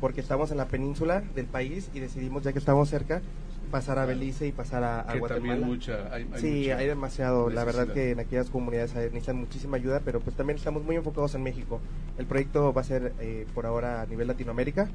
[0.00, 3.22] porque estamos en la península del país y decidimos, ya que estamos cerca,
[3.68, 5.52] pasar a Belice y pasar a, a Que Guatemala.
[5.52, 7.50] también mucha- hay- hay sí, mucha hay demasiado.
[7.50, 11.34] La verdad que en aquellas comunidades necesitan muchísima ayuda, pero pues también estamos muy enfocados
[11.34, 11.80] en México.
[12.18, 14.88] El proyecto va a ser eh, por ahora a nivel Latinoamérica,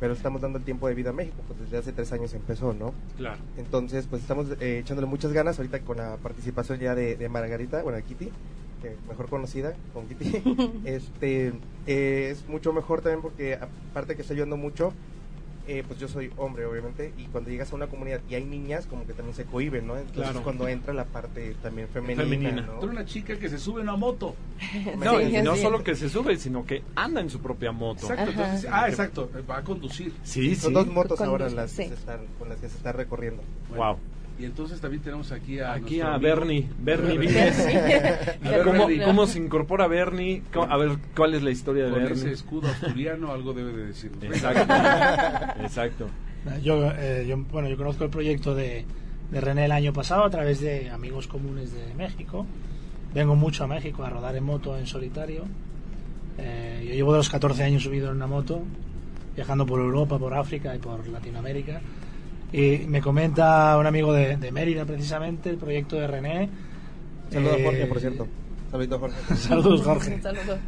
[0.00, 2.72] pero estamos dando el tiempo de vida a México, pues desde hace tres años empezó,
[2.72, 2.92] ¿no?
[3.16, 3.38] Claro.
[3.56, 7.82] Entonces, pues estamos eh, echándole muchas ganas ahorita con la participación ya de, de Margarita,
[7.82, 8.30] bueno, de Kitty,
[8.82, 10.42] que mejor conocida con Kitty.
[10.84, 11.52] este
[11.86, 14.92] eh, es mucho mejor también porque aparte que está ayudando mucho,
[15.68, 18.86] eh, pues yo soy hombre, obviamente, y cuando llegas a una comunidad y hay niñas,
[18.86, 19.96] como que también se cohiben, ¿no?
[19.96, 20.42] Entonces Claro.
[20.42, 22.62] cuando entra la parte también femenina, Femenina.
[22.62, 22.72] ¿no?
[22.74, 24.34] Tú eres una chica que se sube en una moto.
[24.98, 25.62] No, Sí, y no sí.
[25.62, 28.02] solo que se sube, sino que anda en su propia moto.
[28.02, 30.12] Exacto, entonces, ah, exacto, va a conducir.
[30.22, 30.74] Sí, Son sí.
[30.74, 31.82] dos motos ahora las sí.
[31.84, 33.42] que se están, con las que se está recorriendo.
[33.76, 33.96] Wow.
[34.38, 37.18] Y entonces también tenemos aquí a Aquí a Bernie, Bernie.
[37.18, 37.58] Vives.
[38.44, 39.04] A ver, ¿Cómo, Bernie.
[39.04, 40.42] cómo se incorpora Bernie?
[40.68, 42.18] A ver, ¿cuál es la historia de Con Bernie?
[42.18, 44.10] ese escudo asturiano algo debe de decir.
[44.22, 44.74] Exacto.
[45.62, 46.06] Exacto.
[46.62, 48.84] Yo, eh, yo, bueno, yo conozco el proyecto de,
[49.30, 52.44] de René el año pasado a través de amigos comunes de México.
[53.14, 55.44] Vengo mucho a México a rodar en moto en solitario.
[56.38, 58.62] Eh, yo llevo de los 14 años subido en una moto,
[59.36, 61.80] viajando por Europa, por África y por Latinoamérica.
[62.52, 66.48] Y me comenta un amigo de, de Mérida, precisamente, el proyecto de René.
[67.30, 68.28] Saludos Eh, Jorge, por cierto.
[68.70, 69.16] Saludos, Jorge.
[69.36, 70.14] Saludos, Jorge.
[70.16, 70.58] Un saludo.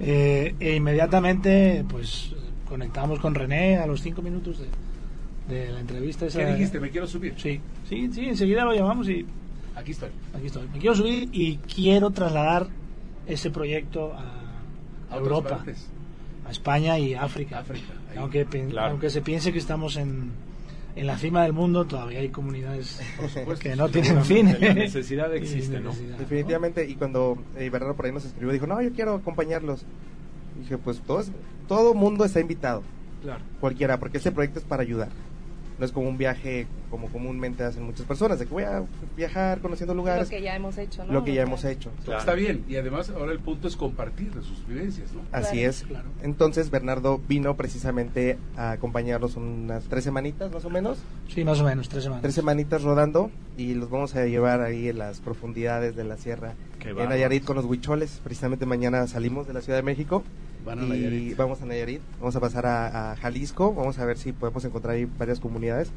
[0.00, 2.34] Eh, e inmediatamente, pues,
[2.68, 4.58] conectamos con René a los cinco minutos
[5.48, 6.26] de, de la entrevista.
[6.26, 6.80] Esa, ¿Qué dijiste?
[6.80, 7.34] ¿Me quiero subir?
[7.36, 9.24] Sí, sí, sí, enseguida lo llamamos y
[9.76, 10.10] Aquí estoy.
[10.34, 10.66] aquí estoy.
[10.72, 12.66] Me quiero subir y quiero trasladar
[13.28, 15.86] ese proyecto a, A Europa, partes.
[16.46, 17.60] a España y África.
[17.60, 17.92] África.
[18.16, 18.90] Aunque, Claro.
[18.90, 20.30] aunque se piense que estamos en,
[20.98, 23.00] en la cima del mundo, todavía hay comunidades
[23.32, 24.56] supuesto, que no tienen fin.
[24.60, 25.90] La necesidad existe, ¿no?
[25.90, 29.84] necesidad, Definitivamente, y cuando eh, Bernardo por ahí nos escribió, dijo, no, yo quiero acompañarlos.
[30.60, 31.30] Dije, pues todo, es-
[31.68, 32.82] todo mundo está invitado,
[33.22, 33.42] Claro.
[33.60, 35.08] cualquiera, porque este proyecto es para ayudar.
[35.78, 38.82] No es como un viaje como comúnmente hacen muchas personas, de que voy a
[39.16, 41.12] viajar conociendo lugares, Lo que ya hemos hecho, ¿no?
[41.12, 41.90] lo que ya hemos hecho.
[42.00, 42.64] Está bien.
[42.68, 45.20] Y además ahora el punto es compartir de sus vivencias, ¿no?
[45.32, 45.84] Así es.
[46.22, 50.98] Entonces Bernardo vino precisamente a acompañarnos unas tres semanitas más o menos.
[51.28, 52.22] Sí, más o menos, tres semanas.
[52.22, 56.54] Tres semanitas rodando y los vamos a llevar ahí en las profundidades de la sierra.
[56.78, 57.08] Qué en.
[57.08, 58.20] Nayarit con los huicholes.
[58.24, 60.22] Precisamente mañana salimos de la Ciudad de México.
[60.64, 61.36] Van a y Nayarit.
[61.36, 62.00] vamos a Nayarit.
[62.20, 63.72] Vamos a pasar a, a Jalisco.
[63.74, 65.90] Vamos a ver si podemos encontrar ahí varias comunidades.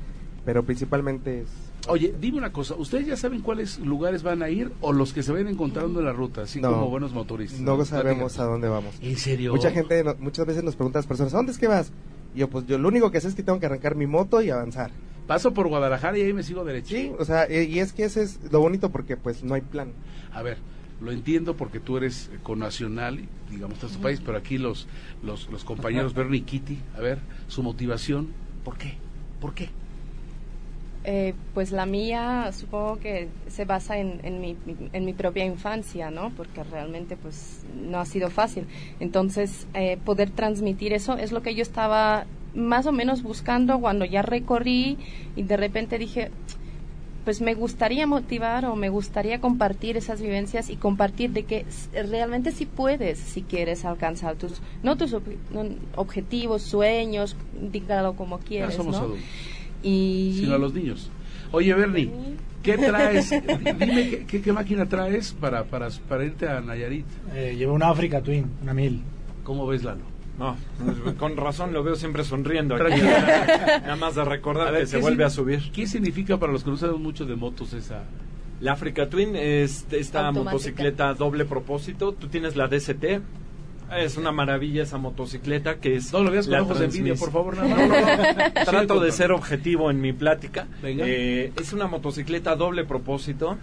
[0.45, 1.47] Pero principalmente es...
[1.87, 5.21] Oye, dime una cosa, ¿ustedes ya saben cuáles lugares van a ir o los que
[5.21, 6.71] se ven encontrando en la ruta, así No.
[6.71, 7.59] como buenos motoristas?
[7.61, 8.95] No sabemos a dónde vamos.
[9.01, 9.53] ¿En serio?
[9.53, 11.91] Mucha gente, no- muchas veces nos preguntan las personas, ¿a dónde es que vas?
[12.33, 14.41] Y yo, pues yo lo único que sé es que tengo que arrancar mi moto
[14.41, 14.89] y avanzar.
[15.27, 16.95] Paso por Guadalajara y ahí me sigo derecho.
[16.95, 19.89] Sí, o sea, y es que ese es lo bonito porque pues no hay plan.
[20.33, 20.57] A ver,
[21.01, 24.87] lo entiendo porque tú eres connacional, digamos, de tu país, pero aquí los,
[25.23, 28.29] los, los compañeros Bernie y Kitty, a ver, su motivación,
[28.63, 28.93] ¿por qué?
[29.39, 29.69] ¿Por qué?
[31.03, 34.55] Eh, pues la mía supongo que se basa en, en, mi,
[34.93, 36.29] en mi propia infancia, ¿no?
[36.37, 38.67] Porque realmente pues no ha sido fácil.
[38.99, 44.05] Entonces, eh, poder transmitir eso es lo que yo estaba más o menos buscando cuando
[44.05, 44.99] ya recorrí
[45.35, 46.29] y de repente dije,
[47.23, 52.51] pues me gustaría motivar o me gustaría compartir esas vivencias y compartir de que realmente
[52.51, 55.65] sí puedes si quieres alcanzar tus no tus ob- no,
[55.95, 59.01] objetivos, sueños, dígalo como quieres, somos ¿no?
[59.05, 59.25] adultos,
[59.83, 61.09] Y sino a los niños.
[61.51, 62.11] Oye, Bernie,
[62.63, 63.29] ¿qué traes?
[63.79, 67.05] Dime, ¿qué, qué, qué máquina traes para, para, para irte a Nayarit?
[67.33, 69.01] Eh, llevo una Africa Twin, una mil.
[69.43, 70.10] ¿Cómo ves, Lalo?
[70.41, 70.57] No,
[71.19, 72.99] con razón lo veo siempre sonriendo aquí.
[73.01, 75.71] Nada más de recordar A ver, que se ¿qué vuelve a subir.
[75.71, 78.03] ¿Qué significa para los que no saben mucho de motos esa?
[78.59, 80.51] La Africa Twin es esta Automática.
[80.51, 82.13] motocicleta doble propósito.
[82.13, 83.03] Tú tienes la DST.
[83.97, 86.11] Es una maravilla esa motocicleta que es.
[86.13, 87.77] No lo veas con la ojos de envidia, por favor, nada más.
[87.77, 87.95] no, no.
[88.45, 90.65] Sigue Trato de ser objetivo en mi plática.
[90.81, 91.03] Venga.
[91.07, 93.57] Eh, es una motocicleta doble propósito.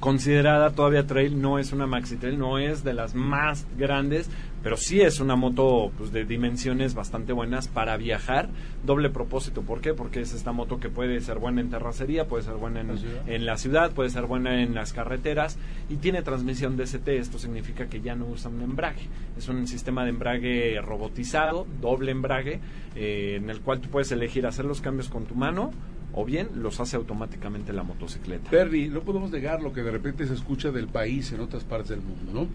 [0.00, 4.28] Considerada todavía trail, no es una maxi trail, no es de las más grandes,
[4.62, 8.48] pero sí es una moto pues, de dimensiones bastante buenas para viajar.
[8.84, 9.94] Doble propósito, ¿por qué?
[9.94, 12.96] Porque es esta moto que puede ser buena en terracería, puede ser buena en, La
[12.96, 13.28] ciudad.
[13.28, 17.08] en la ciudad, puede ser buena en las carreteras y tiene transmisión DST.
[17.08, 19.08] Esto significa que ya no usa un embrague.
[19.36, 22.60] Es un sistema de embrague robotizado, doble embrague,
[22.96, 25.70] eh, en el cual tú puedes elegir hacer los cambios con tu mano
[26.12, 28.50] o bien los hace automáticamente la motocicleta.
[28.50, 31.90] Bernie, no podemos negar lo que de repente se escucha del país en otras partes
[31.90, 32.48] del mundo, ¿no?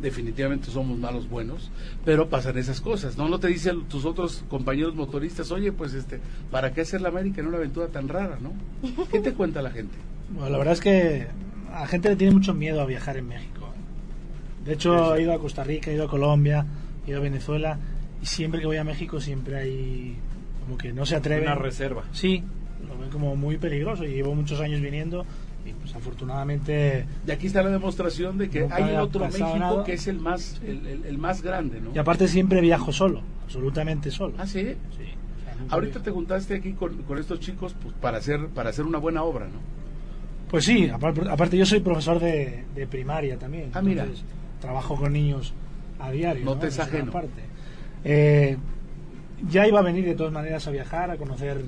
[0.00, 1.70] Definitivamente somos malos buenos,
[2.04, 3.28] pero pasan esas cosas, ¿no?
[3.28, 6.20] No te dicen tus otros compañeros motoristas, oye, pues este,
[6.50, 8.52] ¿para qué hacer la América en una aventura tan rara, no?
[9.10, 9.94] ¿Qué te cuenta la gente?
[10.30, 11.26] Bueno, la verdad es que
[11.72, 13.72] a la gente le tiene mucho miedo a viajar en México.
[14.64, 16.66] De hecho, he ido a Costa Rica, he ido a Colombia,
[17.06, 17.78] he ido a Venezuela
[18.22, 20.16] y siempre que voy a México siempre hay
[20.64, 21.44] como que no se atreven.
[21.44, 22.04] Una reserva.
[22.12, 22.42] Sí,
[22.88, 25.26] lo ven como muy peligroso y llevo muchos años viniendo
[25.66, 29.84] y pues afortunadamente Y aquí está la demostración de que hay otro México nada.
[29.84, 31.90] que es el más, el, el- el más grande, ¿no?
[31.94, 34.34] y aparte siempre viajo solo, absolutamente solo.
[34.38, 34.60] Ah, sí.
[34.62, 38.18] Sí, o sea, nunca Ahorita viajo- te juntaste aquí con, con estos chicos pues, para
[38.18, 39.58] hacer para hacer una buena obra, ¿no?
[40.50, 43.70] Pues sí, aparte, aparte yo soy profesor de, de primaria también.
[43.74, 44.06] Ah, mira.
[44.60, 45.52] trabajo con niños
[45.98, 46.44] a diario.
[46.44, 47.10] No te es ajeno.
[47.10, 47.42] parte.
[48.04, 48.56] Eh,
[49.48, 51.64] ya iba a venir de todas maneras a viajar, a conocer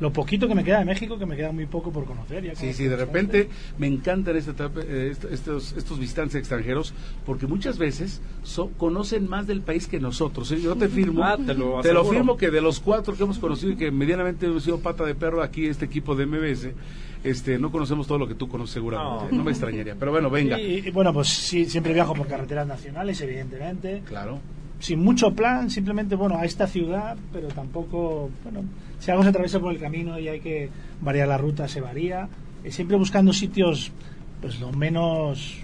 [0.00, 2.42] lo poquito que me queda de México, que me queda muy poco por conocer.
[2.44, 3.12] Ya Sí, sí, de bastante.
[3.38, 6.92] repente me encantan etapa, eh, est- estos, estos visitantes extranjeros
[7.24, 10.50] porque muchas veces so- conocen más del país que nosotros.
[10.52, 10.60] ¿eh?
[10.60, 12.10] Yo te firmo, Ah, te lo te lo aseguro.
[12.10, 15.14] firmo que de los cuatro que hemos conocido y que medianamente hemos sido pata de
[15.14, 16.74] perro aquí, este equipo de MBS,
[17.22, 19.26] este, no conocemos todo lo que tú conoces seguramente.
[19.30, 19.38] No.
[19.38, 20.60] No, me extrañaría, pero bueno, venga.
[20.60, 24.02] Y, y, bueno, pues sí, siempre viajo por carreteras nacionales, evidentemente.
[24.06, 24.40] Claro.
[24.80, 28.64] Sin mucho plan, simplemente, bueno, a esta ciudad, pero tampoco, bueno,
[29.04, 30.70] si algo se atraviesa por el camino y hay que
[31.02, 32.28] variar la ruta, se varía.
[32.64, 33.92] Eh, siempre buscando sitios,
[34.40, 35.58] pues lo menos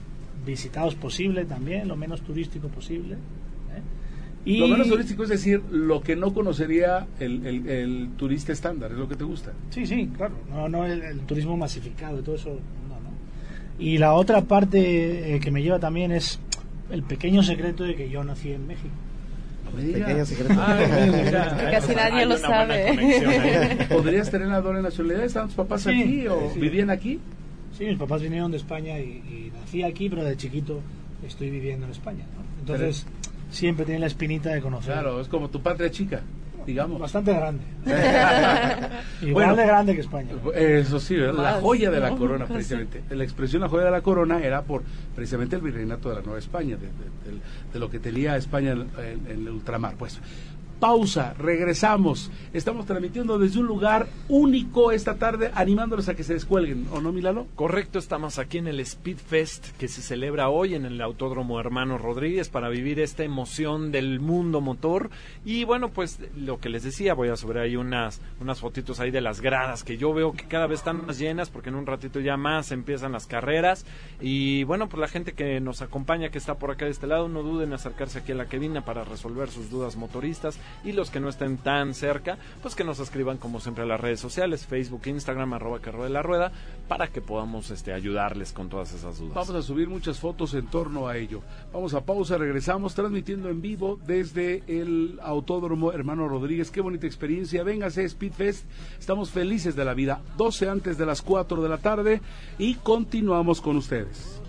[0.45, 3.15] visitados posible también, lo menos turístico posible.
[3.15, 3.83] ¿eh?
[4.45, 8.93] Y Lo menos turístico es decir, lo que no conocería el, el- el turista estándar,
[8.93, 9.53] es lo que te gusta.
[9.71, 10.35] Sí, sí, claro.
[10.51, 12.49] No, no el, el turismo masificado y todo eso,
[12.89, 13.11] no, no.
[13.79, 16.39] Y la otra parte eh, que me lleva también es
[16.91, 18.89] el pequeño secreto de que yo nací en México.
[19.77, 20.55] Pequeño secreto.
[20.55, 23.87] Que casi nadie lo sabe.
[23.89, 25.25] ¿Podrías tener la doble nacionalidad?
[25.25, 26.61] ¿Estaban tus papás Sí, aquí o sí.
[26.61, 27.19] vivían aquí?
[27.77, 30.81] Sí, mis papás vinieron de España y, y nací aquí, pero de chiquito
[31.27, 32.25] estoy viviendo en España.
[32.37, 32.43] ¿no?
[32.61, 33.07] Entonces,
[33.51, 34.93] siempre tiene la espinita de conocer.
[34.93, 36.21] Claro, es como tu patria chica,
[36.67, 37.01] digamos.
[37.01, 37.63] Bastante grande.
[39.23, 40.31] Igual Bueno, de grande que España.
[40.55, 41.43] Eso sí, ¿verdad?
[41.43, 43.03] la joya de la corona, precisamente.
[43.11, 44.83] La expresión la joya de la corona era por
[45.15, 47.41] precisamente el virreinato de la Nueva España, de, de- de-
[47.73, 49.95] de lo que tenía España en, en- en el ultramar.
[49.97, 50.21] Pues
[50.81, 52.31] pausa, regresamos.
[52.55, 57.13] Estamos transmitiendo desde un lugar único esta tarde, animándoles a que se descuelguen, ¿o no,
[57.13, 57.47] Milano?
[57.55, 61.99] Correcto, estamos aquí en el Speed Fest que se celebra hoy en el Autódromo Hermano
[61.99, 65.11] Rodríguez para vivir esta emoción del mundo motor.
[65.45, 69.11] Y bueno, pues lo que les decía, voy a subir ahí unas, unas fotitos ahí
[69.11, 71.87] de las gradas que yo veo que cada vez están más llenas porque en un
[71.87, 73.85] ratito ya más empiezan las carreras.
[74.21, 77.29] Y bueno, pues la gente que nos acompaña, que está por acá de este lado,
[77.29, 80.59] no duden en acercarse aquí a la cabina para resolver sus dudas motoristas.
[80.85, 84.01] Y los que no estén tan cerca, pues que nos escriban como siempre a las
[84.01, 86.53] redes sociales, Facebook, Instagram, arroba carro de la rueda,
[86.89, 89.35] para que podamos este, ayudarles con todas esas dudas.
[89.35, 91.43] Vamos a subir muchas fotos en torno a ello.
[91.73, 96.71] Vamos a pausa, regresamos transmitiendo en vivo desde el Autódromo Hermano Rodríguez.
[96.71, 97.63] Qué bonita experiencia.
[97.63, 98.65] Véngase Speedfest.
[98.99, 100.21] Estamos felices de la vida.
[100.37, 102.21] 12 antes de las 4 de la tarde
[102.59, 104.41] y continuamos con ustedes.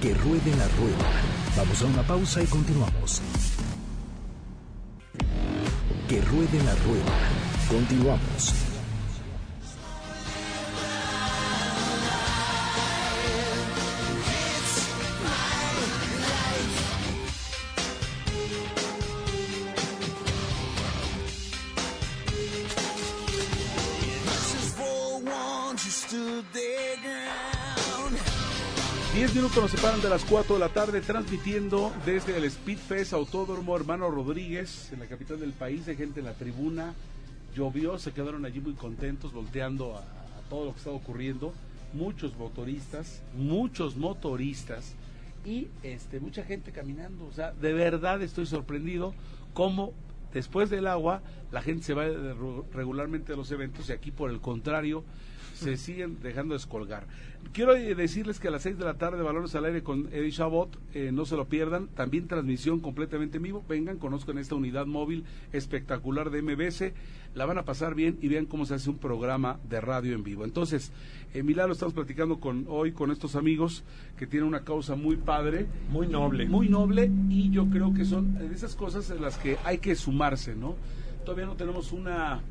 [0.00, 1.10] Que ruede la rueda.
[1.58, 3.20] Vamos a una pausa y continuamos.
[6.08, 7.12] Que ruede la rueda.
[7.68, 8.70] Continuamos.
[29.14, 33.74] 10 minutos nos separan de las 4 de la tarde transmitiendo desde el Speedfest Autódromo
[33.76, 35.88] Hermano Rodríguez en la capital del país.
[35.88, 36.94] Hay gente en la tribuna.
[37.54, 40.04] Llovió, se quedaron allí muy contentos volteando a,
[40.48, 41.52] todo lo que estaba ocurriendo.
[41.92, 44.94] Muchos motoristas, muchos motoristas
[45.44, 47.26] y este mucha gente caminando.
[47.26, 49.12] O sea, de verdad estoy sorprendido
[49.54, 49.92] cómo
[50.32, 52.34] después del agua la gente se va de-
[52.72, 55.02] regularmente a los eventos y aquí por el contrario
[55.54, 57.06] se siguen dejando descolgar.
[57.52, 60.30] Quiero eh, decirles que a las 6 de la tarde, Balones al Aire con Eddie
[60.30, 61.88] Chabot, eh, no se lo pierdan.
[61.88, 63.64] También transmisión completamente en vivo.
[63.68, 66.92] Vengan, conozcan esta unidad móvil espectacular de MBS.
[67.34, 70.22] La van a pasar bien y vean cómo se hace un programa de radio en
[70.22, 70.44] vivo.
[70.44, 70.92] Entonces,
[71.34, 73.82] en Milano estamos platicando con hoy con estos amigos
[74.16, 75.66] que tienen una causa muy padre.
[75.90, 76.46] Muy noble.
[76.48, 79.96] Muy noble y yo creo que son de esas cosas en las que hay que
[79.96, 80.76] sumarse, ¿no?
[81.24, 82.42] Todavía no tenemos una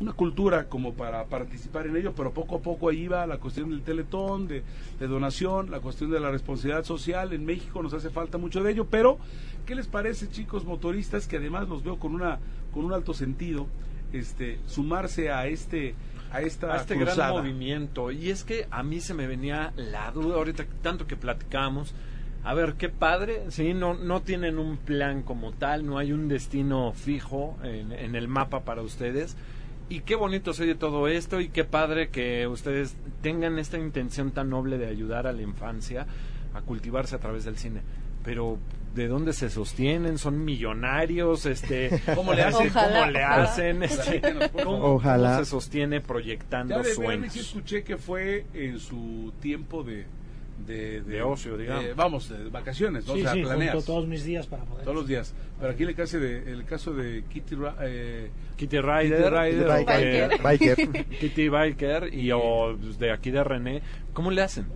[0.00, 3.70] una cultura como para participar en ello, pero poco a poco ahí va la cuestión
[3.70, 4.62] del teletón, de,
[4.98, 7.32] de donación, la cuestión de la responsabilidad social.
[7.34, 9.18] En México nos hace falta mucho de ello, pero
[9.66, 12.38] ¿qué les parece, chicos motoristas, que además los veo con una
[12.72, 13.66] con un alto sentido,
[14.12, 15.94] este, sumarse a este
[16.32, 17.32] a esta a este cruzada?
[17.32, 18.10] gran movimiento.
[18.10, 21.94] Y es que a mí se me venía la duda ahorita, tanto que platicamos.
[22.42, 26.26] A ver, qué padre, sí, no, no tienen un plan como tal, no hay un
[26.26, 29.36] destino fijo en, en el mapa para ustedes.
[29.90, 34.30] Y qué bonito se oye todo esto y qué padre que ustedes tengan esta intención
[34.30, 36.06] tan noble de ayudar a la infancia
[36.54, 37.82] a cultivarse a través del cine.
[38.24, 38.58] Pero
[38.94, 40.16] ¿de dónde se sostienen?
[40.16, 41.44] ¿Son millonarios?
[41.44, 42.68] Este, ¿Cómo le hacen?
[42.68, 43.42] Ojalá, ¿Cómo le ojalá.
[43.42, 43.82] hacen?
[43.82, 44.22] Este,
[44.62, 45.30] ¿cómo, Ojalá.
[45.32, 47.32] cómo se sostiene proyectando Ya de sueños?
[47.32, 50.06] Sí escuché que fue en su tiempo de
[50.66, 51.84] de, De ocio, digamos.
[51.84, 53.14] eh, vamos, de vacaciones, ¿no?
[53.14, 54.84] Sí, o sea, sí, planeas junto todos mis días para poder.
[54.84, 55.34] todos los días.
[55.58, 59.72] Pero aquí el caso de el caso de Kitty Ra- eh, Kitty Ryder, Ryder, o
[59.74, 60.28] Biker.
[60.30, 61.06] que- Biker.
[61.20, 63.82] Kitty Biker y o de aquí de René,
[64.12, 64.66] ¿cómo le hacen?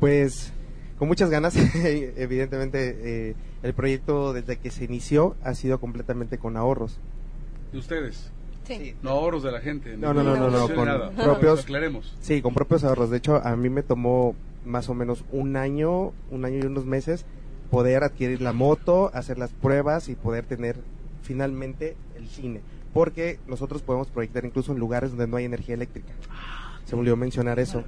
[0.00, 0.52] Pues
[0.98, 1.54] con muchas ganas,
[2.16, 6.98] evidentemente eh, el proyecto desde que se inició ha sido completamente con ahorros.
[7.72, 8.30] de ustedes.
[8.66, 8.96] Sí.
[9.00, 9.96] No ahorros de la gente.
[9.96, 11.10] No, no, no, no, no, donación, con nada.
[11.12, 12.16] propios- Aclaremos.
[12.20, 13.10] Sí, con propios ahorros.
[13.10, 14.34] De hecho, a mí me tomó
[14.66, 17.24] más o menos un año, un año y unos meses
[17.70, 20.76] poder adquirir la moto, hacer las pruebas y poder tener
[21.22, 22.60] finalmente el cine.
[22.92, 26.12] Porque nosotros podemos proyectar incluso en lugares donde no hay energía eléctrica.
[26.84, 27.84] Se me olvidó mencionar eso.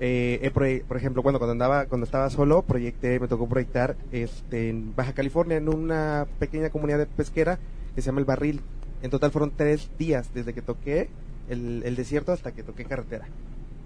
[0.00, 0.50] Eh,
[0.88, 5.12] por ejemplo, bueno, cuando andaba, cuando estaba solo, proyecté, me tocó proyectar este, en Baja
[5.12, 7.58] California, en una pequeña comunidad de pesquera
[7.94, 8.60] que se llama El Barril.
[9.02, 11.08] En total fueron tres días desde que toqué
[11.48, 13.28] el, el desierto hasta que toqué carretera.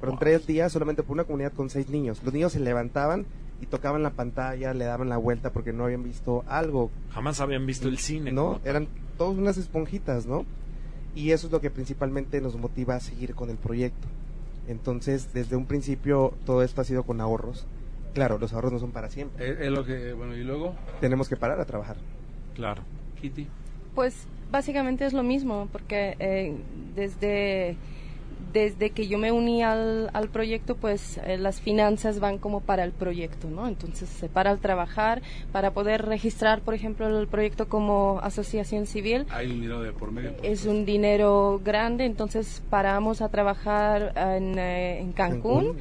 [0.00, 2.22] Fueron tres días solamente por una comunidad con seis niños.
[2.22, 3.26] Los niños se levantaban
[3.60, 6.90] y tocaban la pantalla, le daban la vuelta porque no habían visto algo.
[7.10, 8.32] Jamás habían visto el cine.
[8.32, 8.60] ¿No?
[8.64, 10.44] Eran todas unas esponjitas, ¿no?
[11.14, 14.06] Y eso es lo que principalmente nos motiva a seguir con el proyecto.
[14.68, 17.66] Entonces, desde un principio, todo esto ha sido con ahorros.
[18.12, 19.50] Claro, los ahorros no son para siempre.
[19.50, 21.96] Es, es lo que, bueno, y luego, Tenemos que parar a trabajar.
[22.54, 22.82] Claro.
[23.20, 23.46] Kitty.
[23.94, 26.56] Pues básicamente es lo mismo, porque eh,
[26.94, 27.76] desde,
[28.56, 32.84] desde que yo me uní al, al proyecto, pues eh, las finanzas van como para
[32.84, 33.68] el proyecto, ¿no?
[33.68, 35.20] Entonces se para al trabajar
[35.52, 39.26] para poder registrar, por ejemplo, el proyecto como asociación civil.
[39.28, 40.32] Hay un dinero de por medio.
[40.42, 45.76] Es un dinero grande, entonces paramos a trabajar en, eh, en Cancún,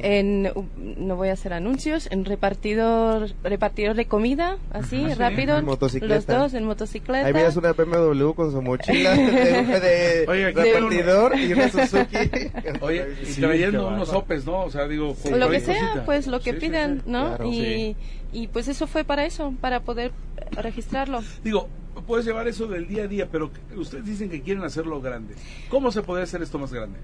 [0.00, 0.64] en uh,
[0.98, 5.14] no voy a hacer anuncios, en repartidor, repartidor de comida, así, Ah, sí.
[5.14, 6.14] rápido, En motocicleta.
[6.16, 7.26] los dos en motocicleta.
[7.26, 12.09] Ahí veías una BMW con su mochila de, de Oye, repartidor y una Suzuki.
[12.80, 14.62] Oye, y Sí, trayendo unos sopes, ¿no?
[14.64, 16.04] O sea, digo, lo que sea, cosita.
[16.04, 17.10] pues lo que Sí, pidan, sí.
[17.10, 17.28] ¿no?
[17.28, 17.44] Claro.
[17.46, 17.96] y, Sí.
[18.32, 20.12] y pues eso fue para eso, para poder
[20.52, 21.22] registrarlo.
[21.44, 21.68] Digo,
[22.06, 25.34] puedes llevar eso del día a día, pero ustedes dicen que quieren hacerlo grande.
[25.68, 26.98] ¿Cómo se puede hacer esto más grande?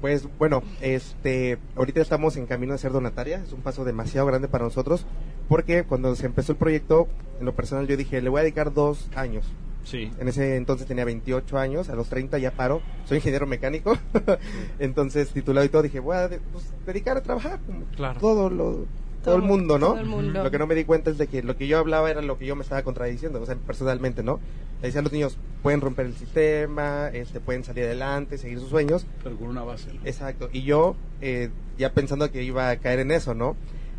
[0.00, 4.48] Pues bueno, este, ahorita estamos en camino de ser donataria, es un paso demasiado grande
[4.48, 5.04] para nosotros,
[5.46, 7.06] porque cuando se empezó el proyecto,
[7.38, 9.44] en lo personal yo dije, le voy a dedicar dos años.
[9.84, 10.10] Sí.
[10.18, 13.96] En ese entonces tenía 28 años, a los 30 ya paro, soy ingeniero mecánico,
[14.78, 18.20] entonces titulado y todo, dije, voy a pues, dedicar a trabajar, como Claro.
[18.20, 18.86] todo lo...
[19.24, 19.88] Todo, el mundo, ¿no?
[19.88, 20.42] todo el mundo.
[20.42, 22.38] Lo que no me di cuenta es de que lo que yo hablaba era lo
[22.38, 24.40] que yo me estaba contradiciendo, o sea, personalmente, ¿no?
[24.80, 28.70] Le decía a los niños, pueden romper el sistema, este, pueden salir adelante, seguir sus
[28.70, 29.92] sueños, Pero con una base.
[29.92, 30.00] ¿no?
[30.06, 30.48] Exacto.
[30.54, 33.56] Y yo, eh, ya pensando que iba a caer en eso, ¿no?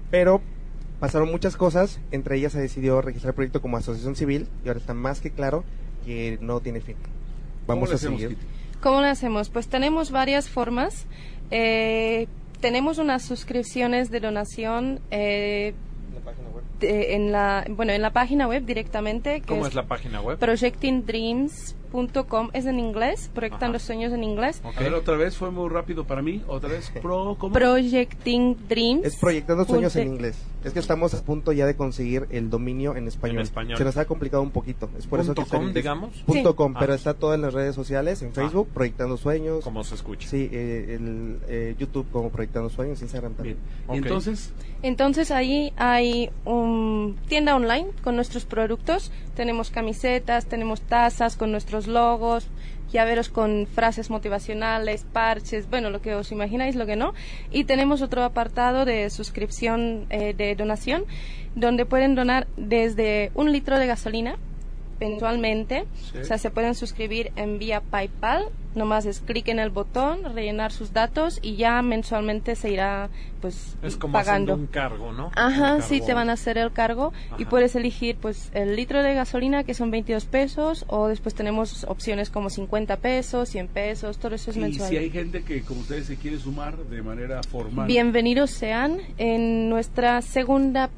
[0.09, 0.41] Pero
[1.01, 1.99] pasaron muchas cosas.
[2.11, 4.47] Entre ellas se decidió registrar el proyecto como asociación civil.
[4.63, 5.65] Y ahora está más que claro
[6.05, 6.95] que no tiene fin.
[7.67, 8.37] ¿Cómo Vamos a seguir.
[8.81, 9.49] ¿Cómo lo hacemos?
[9.49, 11.05] Pues tenemos varias formas.
[11.51, 12.27] Eh,
[12.61, 15.73] tenemos unas suscripciones de donación eh,
[16.79, 19.41] de- en la bueno en la página web directamente.
[19.41, 20.37] Que ¿Cómo es la página web?
[21.91, 24.61] projectingdreams.com es en inglés, proyectando sueños en inglés.
[24.63, 26.41] A ver, otra vez fue muy rápido para mí.
[26.47, 27.53] Otra vez, pro, ¿cómo?
[27.53, 29.05] Projecting Dreams.
[29.05, 30.37] Es proyectando sueños en inglés.
[30.63, 33.37] Es que estamos a punto ya de conseguir el dominio en español.
[33.37, 33.77] En español.
[33.77, 34.89] Se nos ha complicado un poquito.
[34.97, 36.17] Es por eso Punto que com, digamos.
[36.25, 36.55] Punto Sí.
[36.55, 36.95] com, pero Ah.
[36.95, 39.63] está todo en las redes sociales, en Facebook, Proyectando Sueños.
[39.63, 40.27] Como se escucha.
[40.29, 43.57] Sí, eh, el eh, YouTube como Proyectando Sueños, Instagram también.
[43.91, 49.11] Y entonces, Entonces ahí hay un tienda online con nuestros productos.
[49.35, 52.47] Tenemos camisetas, tenemos tazas con nuestros logos,
[52.91, 57.13] llaveros con frases motivacionales, parches, bueno, lo que os imagináis, lo que no.
[57.51, 61.05] Y tenemos otro apartado de suscripción eh, de donación
[61.55, 64.38] donde pueden donar desde un litro de gasolina
[64.99, 65.86] mensualmente.
[66.11, 66.19] Sí.
[66.19, 68.49] O sea, se pueden suscribir en vía PayPal.
[68.74, 73.09] Nomás es clic en el botón, rellenar sus datos y ya mensualmente se irá
[73.41, 74.53] pues Es como pagando.
[74.55, 75.32] un cargo, ¿no?
[75.36, 76.05] Ajá, Un sí, cargo.
[76.05, 77.49] te van a hacer el cargo y Ajá.
[77.49, 82.30] puedes elegir pues el litro de gasolina que son 22 pesos o después tenemos opciones
[82.30, 84.89] como 50 pesos, 100 pesos, todo eso es y mensual.
[84.89, 87.88] si hay gente que, como ustedes, se quiere sumar de manera formal.
[87.88, 88.99] Bienvenidos sean.
[89.17, 90.89] En nuestra segunda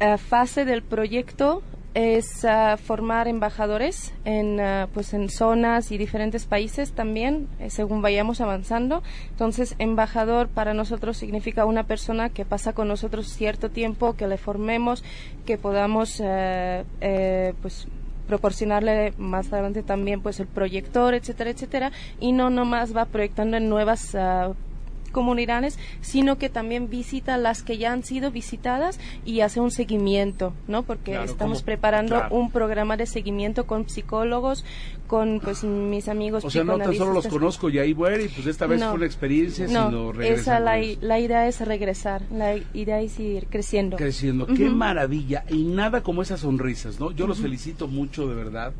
[0.00, 1.62] eh, fase del proyecto
[1.94, 8.02] es ah, formar embajadores en ah, pues en zonas y diferentes países también eh, según
[8.02, 9.02] vayamos avanzando.
[9.30, 14.36] Entonces embajador para nosotros significa una persona que pasa con nosotros cierto tiempo que le
[14.36, 15.02] formemos
[15.46, 17.88] que podamos eh, eh, pues
[18.28, 21.92] proporcionarle más adelante también pues el proyector etcétera etcétera.
[22.20, 24.52] Y no nomás va proyectando en nuevas ah,
[25.10, 30.52] comunidades, sino que también visita las que ya han sido visitadas y hace un seguimiento,
[30.68, 30.82] ¿no?
[30.82, 32.34] Porque Claro, estamos como- preparando claro.
[32.34, 34.64] un programa de seguimiento con psicólogos,
[35.06, 38.28] con pues mis amigos O sea, no tan solo los conozco y ahí bueno, y
[38.28, 38.90] pues esta vez No.
[38.90, 43.18] fue una experiencia, No, sino esa regresar la, la idea es regresar, la idea es
[43.18, 43.96] ir creciendo.
[43.96, 44.46] creciendo.
[44.46, 44.76] Qué Ujú.
[44.76, 45.44] maravilla.
[45.50, 47.10] Y nada como esas sonrisas, ¿no?
[47.10, 48.72] Yo los felicito mucho, de verdad.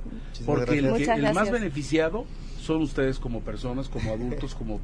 [0.46, 2.24] Porque el, que- más beneficiado
[2.60, 4.78] son ustedes como personas, como adultos, como,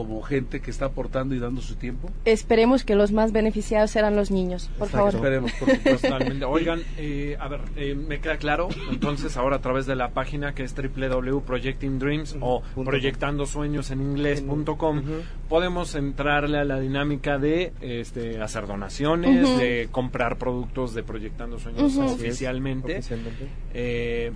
[0.00, 2.10] como gente que está aportando y dando su tiempo.
[2.24, 5.14] Esperemos que los más beneficiados serán los niños, por favor.
[5.14, 6.08] Esperemos, por supuesto.
[6.08, 6.44] Totalmente.
[6.44, 10.54] Oigan, eh, a ver, eh, me queda claro, entonces ahora a través de la página
[10.54, 15.02] que es www.projectingdreams o proyectando sueños en inglés.com
[15.48, 21.96] podemos entrarle a la dinámica de este, hacer donaciones, de comprar productos de Proyectando Sueños
[21.96, 22.98] oficialmente.
[22.98, 23.48] Oficialmente.
[23.74, 24.32] Eh,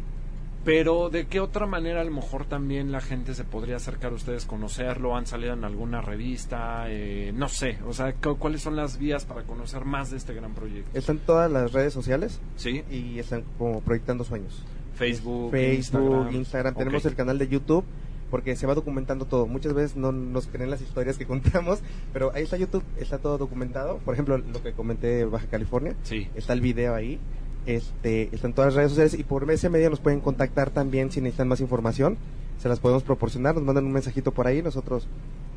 [0.65, 4.15] pero de qué otra manera a lo mejor también la gente se podría acercar a
[4.15, 8.75] ustedes, conocerlo, han salido en alguna revista, eh, no sé, o sea, cu- ¿cuáles son
[8.77, 10.97] las vías para conocer más de este gran proyecto?
[10.99, 12.41] Están todas las redes sociales.
[12.57, 12.83] Sí.
[12.91, 14.62] Y están como proyectando sueños.
[14.95, 16.35] Facebook, Facebook, Instagram.
[16.35, 16.75] Instagram.
[16.77, 17.85] Tenemos el canal de YouTube
[18.31, 19.47] porque se va documentando todo.
[19.47, 21.81] Muchas veces no nos creen las historias que contamos,
[22.12, 23.99] pero ahí está YouTube, está todo documentado.
[23.99, 26.29] Por ejemplo, lo que comenté de Baja California, Sí.
[26.35, 27.19] está el video ahí.
[27.67, 31.11] Este, está en todas las redes sociales y por ese medio nos pueden contactar también
[31.11, 32.17] si necesitan más información.
[32.59, 35.07] Se las podemos proporcionar, nos mandan un mensajito por ahí, nosotros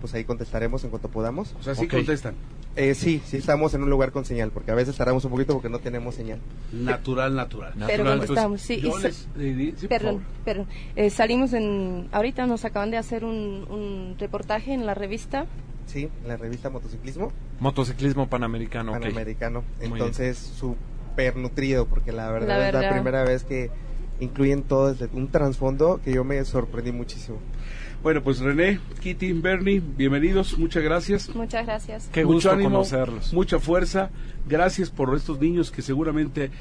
[0.02, 1.56] pues ahí contestaremos en cuanto podamos.
[1.60, 2.36] O sea, sí contestan.
[2.76, 5.54] Eh, sí, sí estamos en un lugar con señal, porque a veces tardamos un poquito
[5.54, 6.40] porque no tenemos señal.
[6.72, 7.74] Natural, natural.
[7.88, 8.80] Pero sí.
[8.82, 10.22] Yo y les- sa- eh, sí, perdón.
[10.96, 12.08] Eh, salimos en...
[12.12, 15.48] Ahorita nos acaban de hacer un, un reportaje en la revista.
[15.88, 17.32] Sí, en la revista Motociclismo.
[17.60, 18.92] Motociclismo panamericano.
[18.92, 19.64] Panamericano.
[19.80, 20.38] Entonces,
[21.18, 22.94] súper nutrido, porque la verdad, La es la verdad.
[22.94, 23.72] primera vez que
[24.20, 27.40] incluyen todo desde un trasfondo que yo me sorprendí muchísimo.
[28.04, 31.36] Bueno, pues René, Kitty, Bernie, bienvenidos, muchas gracias.
[31.36, 32.10] Muchas gracias.
[32.12, 33.34] Qué Mucho gusto ánimo, conocerlos.
[33.34, 34.12] Mucha fuerza.
[34.48, 36.52] Gracias por estos niños que seguramente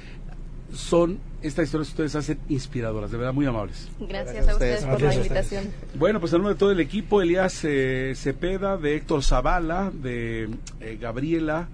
[0.72, 3.88] son estas historias que ustedes hacen inspiradoras, de verdad muy amables.
[4.00, 5.64] Gracias, a ustedes por la invitación.
[5.94, 10.48] Bueno, pues en nombre de todo el equipo, Elías eh, Cepeda, de Héctor Zavala, de
[10.80, 11.68] eh, Gabriela,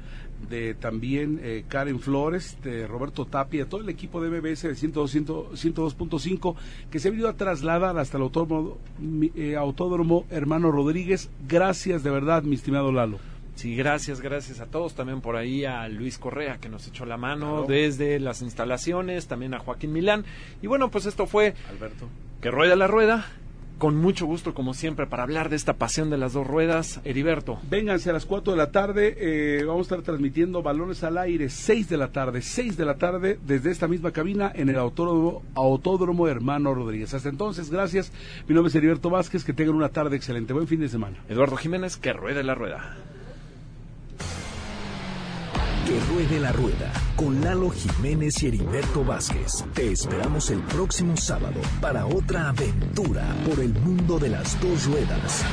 [0.48, 5.10] de también eh, Karen Flores, de Roberto Tapia, todo el equipo de MBS de 102,
[5.10, 6.54] 100, 102.5
[6.90, 8.78] que se ha venido a trasladar hasta el autódromo,
[9.34, 11.30] eh, autódromo Hermano Rodríguez.
[11.48, 13.18] Gracias de verdad, mi estimado Lalo.
[13.54, 14.94] Sí, gracias, gracias a todos.
[14.94, 17.66] También por ahí a Luis Correa que nos echó la mano Claro.
[17.68, 20.24] desde las instalaciones, también a Joaquín Milán.
[20.62, 22.08] Y bueno, pues esto fue Alberto.
[22.40, 23.26] Que Rueda la Rueda.
[23.78, 27.00] Con mucho gusto, como siempre, para hablar de esta pasión de las dos ruedas.
[27.04, 27.58] Heriberto.
[27.68, 31.48] Vénganse a las 4 de la tarde, eh, vamos a estar transmitiendo balones al aire,
[31.48, 35.42] 6 de la tarde, 6 de la tarde, desde esta misma cabina en el autódromo,
[35.54, 37.12] autódromo Hermano Rodríguez.
[37.14, 38.12] Hasta entonces, gracias.
[38.46, 40.52] Mi nombre es Heriberto Vázquez, que tengan una tarde excelente.
[40.52, 41.16] Buen fin de semana.
[41.28, 42.96] Eduardo Jiménez, que ruede la rueda.
[45.86, 49.64] Que ruede la rueda con Lalo Jiménez y Heriberto Vázquez.
[49.74, 55.44] Te esperamos el próximo sábado para otra aventura por el mundo de las dos ruedas.